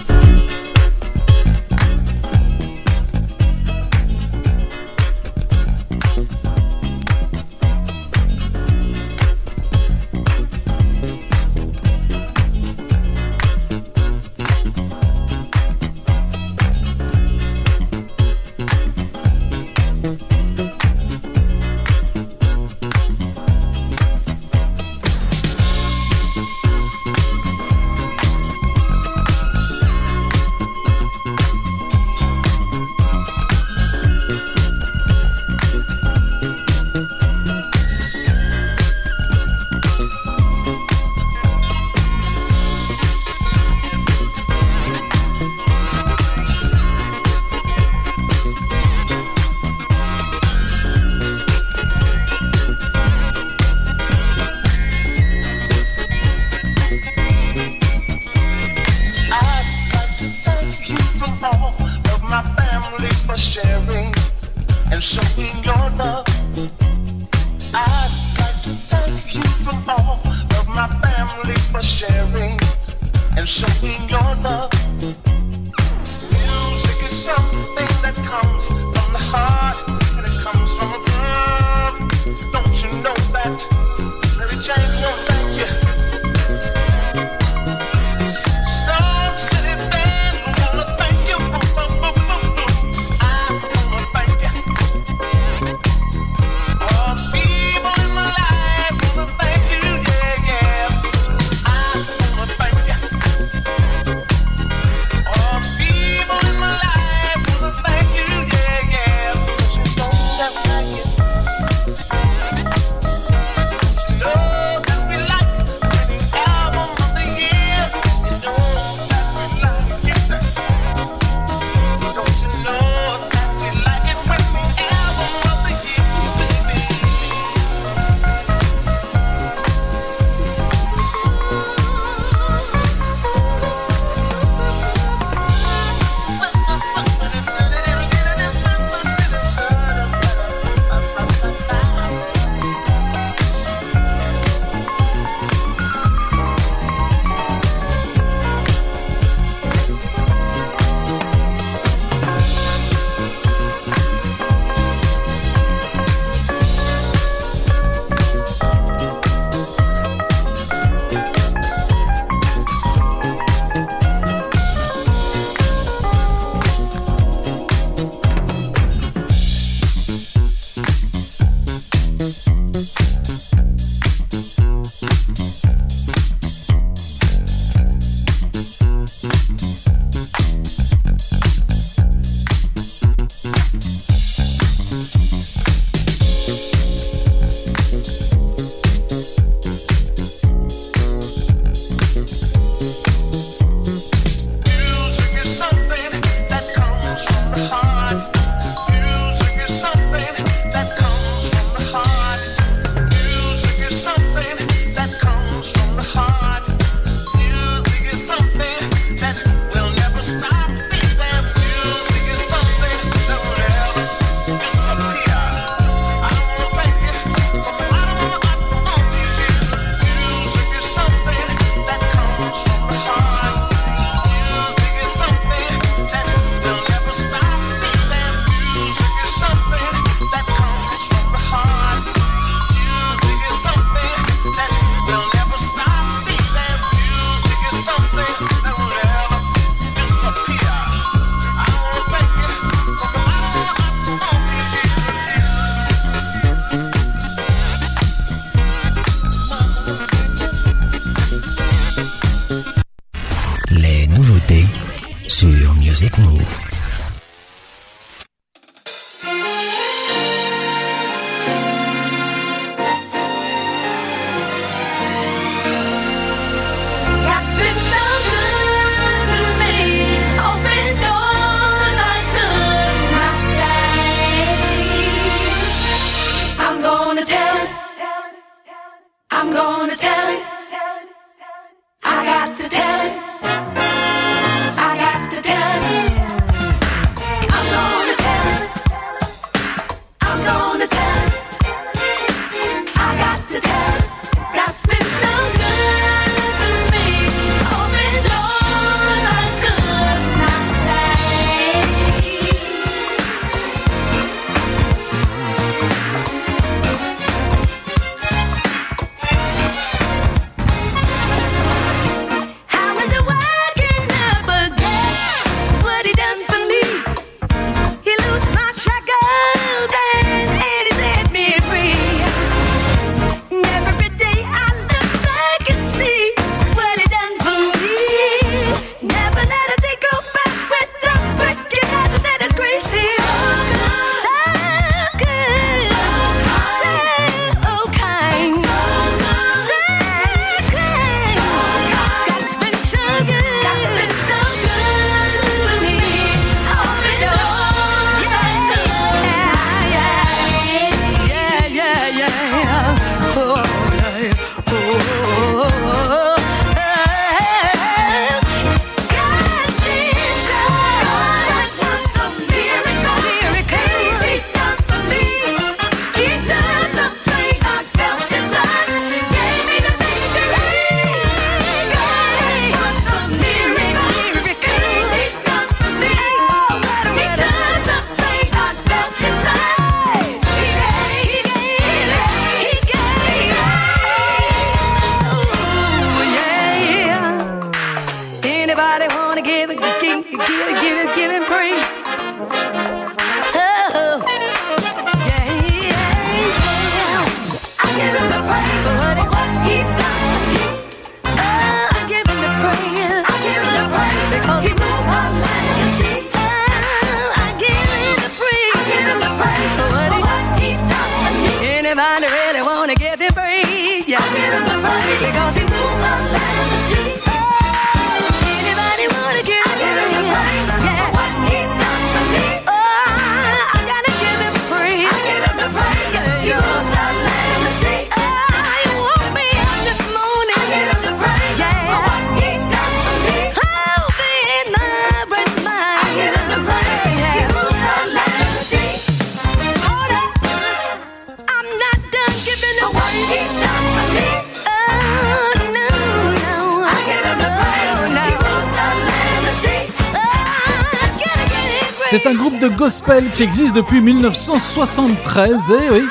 C'est 452.09 452.25
un 452.27 452.35
groupe 452.35 452.61
de 452.61 452.69
gospel 452.69 453.25
qui 453.35 453.43
existe 453.43 453.75
depuis 453.75 454.01
1973, 454.01 455.61
eh 455.71 455.91
oui. 455.93 456.03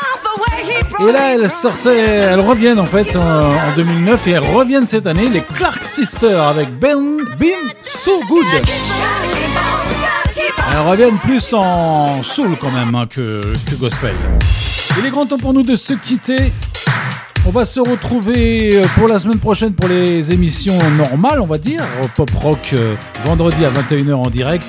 Et 1.08 1.12
là, 1.12 1.34
elles 1.34 1.50
sortaient, 1.50 1.98
elles 1.98 2.40
reviennent 2.42 2.80
en 2.80 2.86
fait 2.86 3.16
en, 3.16 3.22
en 3.22 3.76
2009 3.78 4.28
et 4.28 4.32
elles 4.32 4.40
reviennent 4.40 4.88
cette 4.88 5.08
année, 5.08 5.30
les 5.30 5.42
Clark 5.42 5.86
Sisters 5.86 6.42
avec 6.42 6.70
Ben 6.80 7.16
Been 7.40 7.72
So 7.84 8.12
Good. 8.28 8.66
Elles 10.72 10.88
reviennent 10.88 11.18
plus 11.20 11.54
en 11.54 12.22
soul 12.24 12.58
quand 12.60 12.72
même 12.72 12.94
hein, 12.94 13.08
que, 13.10 13.42
que 13.70 13.76
gospel. 13.76 14.16
Il 15.00 15.06
est 15.06 15.10
grand 15.12 15.26
temps 15.26 15.38
pour 15.38 15.54
nous 15.54 15.64
de 15.64 15.78
se 15.78 15.94
quitter. 15.94 16.52
On 17.46 17.52
va 17.52 17.66
se 17.66 17.80
retrouver 17.80 18.72
euh, 18.74 18.86
pour 18.96 19.08
la 19.08 19.20
semaine 19.20 19.40
prochaine 19.40 19.74
pour 19.74 19.88
les 19.88 20.32
émissions 20.34 20.78
normales, 20.98 21.40
on 21.40 21.46
va 21.46 21.58
dire. 21.58 21.84
Pop 22.16 22.32
rock 22.36 22.72
euh, 22.74 22.96
vendredi 23.24 23.64
à 23.64 23.70
21h 23.70 24.14
en 24.14 24.30
direct 24.30 24.66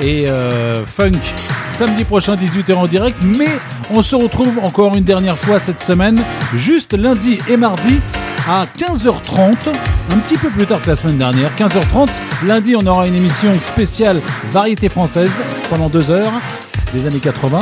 et 0.00 0.28
euh, 0.28 0.84
funk 0.84 1.20
samedi 1.68 2.04
prochain 2.04 2.36
18h 2.36 2.74
en 2.74 2.86
direct. 2.86 3.16
Mais 3.22 3.48
on 3.90 4.02
se 4.02 4.14
retrouve 4.16 4.58
encore 4.62 4.96
une 4.96 5.04
dernière 5.04 5.36
fois 5.36 5.58
cette 5.58 5.80
semaine, 5.80 6.20
juste 6.54 6.94
lundi 6.94 7.40
et 7.48 7.56
mardi 7.56 8.00
à 8.48 8.64
15h30, 8.78 9.70
un 10.10 10.18
petit 10.18 10.36
peu 10.36 10.50
plus 10.50 10.66
tard 10.66 10.82
que 10.82 10.88
la 10.88 10.96
semaine 10.96 11.18
dernière. 11.18 11.50
15h30, 11.56 12.08
lundi 12.46 12.76
on 12.76 12.86
aura 12.86 13.06
une 13.06 13.16
émission 13.16 13.54
spéciale 13.58 14.20
variété 14.52 14.88
française 14.88 15.40
pendant 15.70 15.88
deux 15.88 16.10
heures 16.10 16.32
des 16.92 17.06
années 17.06 17.20
80. 17.20 17.60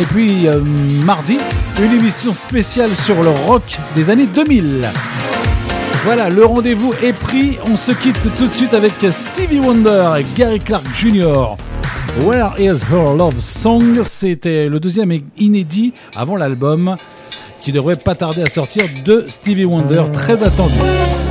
Et 0.00 0.04
puis 0.04 0.46
euh, 0.46 0.60
mardi, 1.04 1.38
une 1.82 1.92
émission 1.92 2.32
spéciale 2.32 2.90
sur 2.90 3.22
le 3.22 3.30
rock 3.30 3.78
des 3.94 4.10
années 4.10 4.26
2000. 4.26 4.82
Voilà, 6.06 6.30
le 6.30 6.46
rendez-vous 6.46 6.94
est 7.02 7.12
pris. 7.12 7.58
On 7.68 7.76
se 7.76 7.90
quitte 7.90 8.30
tout 8.38 8.46
de 8.46 8.54
suite 8.54 8.74
avec 8.74 8.92
Stevie 9.10 9.58
Wonder 9.58 10.12
et 10.20 10.26
Gary 10.36 10.60
Clark 10.60 10.84
Jr. 10.94 11.56
Where 12.20 12.52
is 12.58 12.78
her 12.92 13.16
love 13.16 13.40
song? 13.40 14.04
C'était 14.04 14.68
le 14.68 14.78
deuxième 14.78 15.10
inédit 15.36 15.94
avant 16.14 16.36
l'album 16.36 16.94
qui 17.64 17.72
devrait 17.72 17.96
pas 17.96 18.14
tarder 18.14 18.42
à 18.42 18.46
sortir 18.46 18.84
de 19.04 19.24
Stevie 19.26 19.64
Wonder, 19.64 20.04
très 20.12 20.44
attendu. 20.44 20.76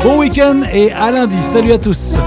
Bon 0.03 0.19
week-end 0.19 0.63
et 0.73 0.91
à 0.91 1.09
lundi. 1.09 1.41
Salut 1.41 1.71
à 1.71 1.77
tous. 1.77 2.17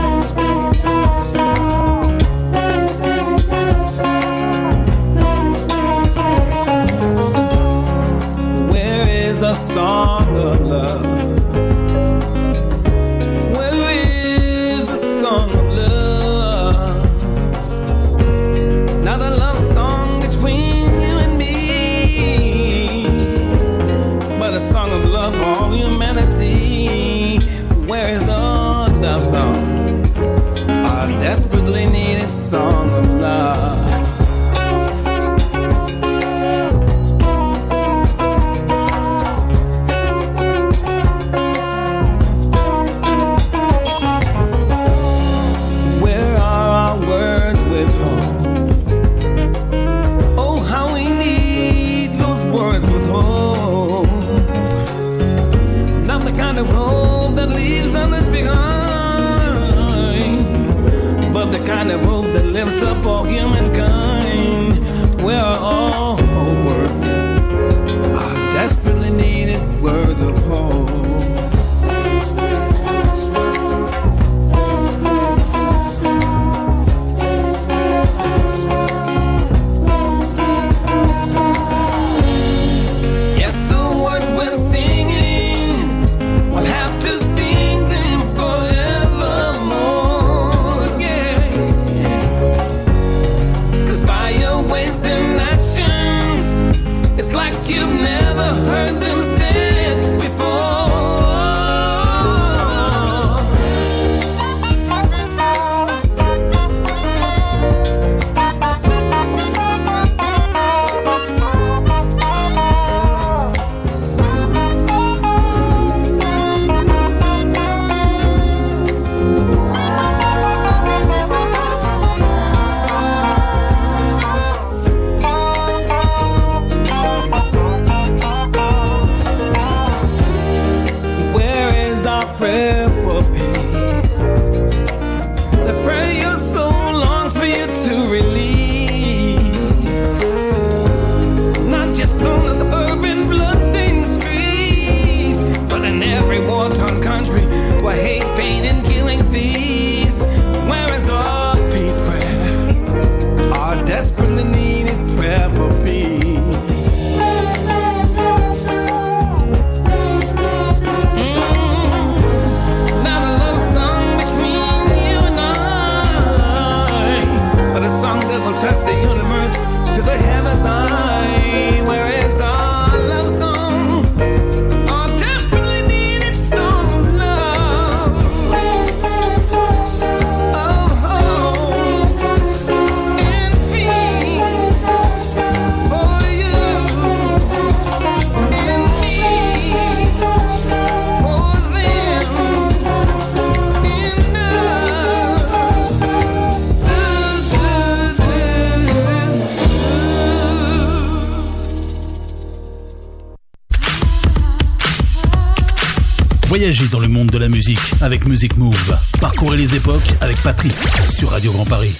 Avec 208.08 208.26
Music 208.26 208.56
Move. 208.56 208.98
Parcourez 209.20 209.58
les 209.58 209.74
époques 209.74 210.14
avec 210.22 210.42
Patrice 210.42 210.86
sur 211.14 211.28
Radio 211.28 211.52
Grand 211.52 211.66
Paris. 211.66 211.94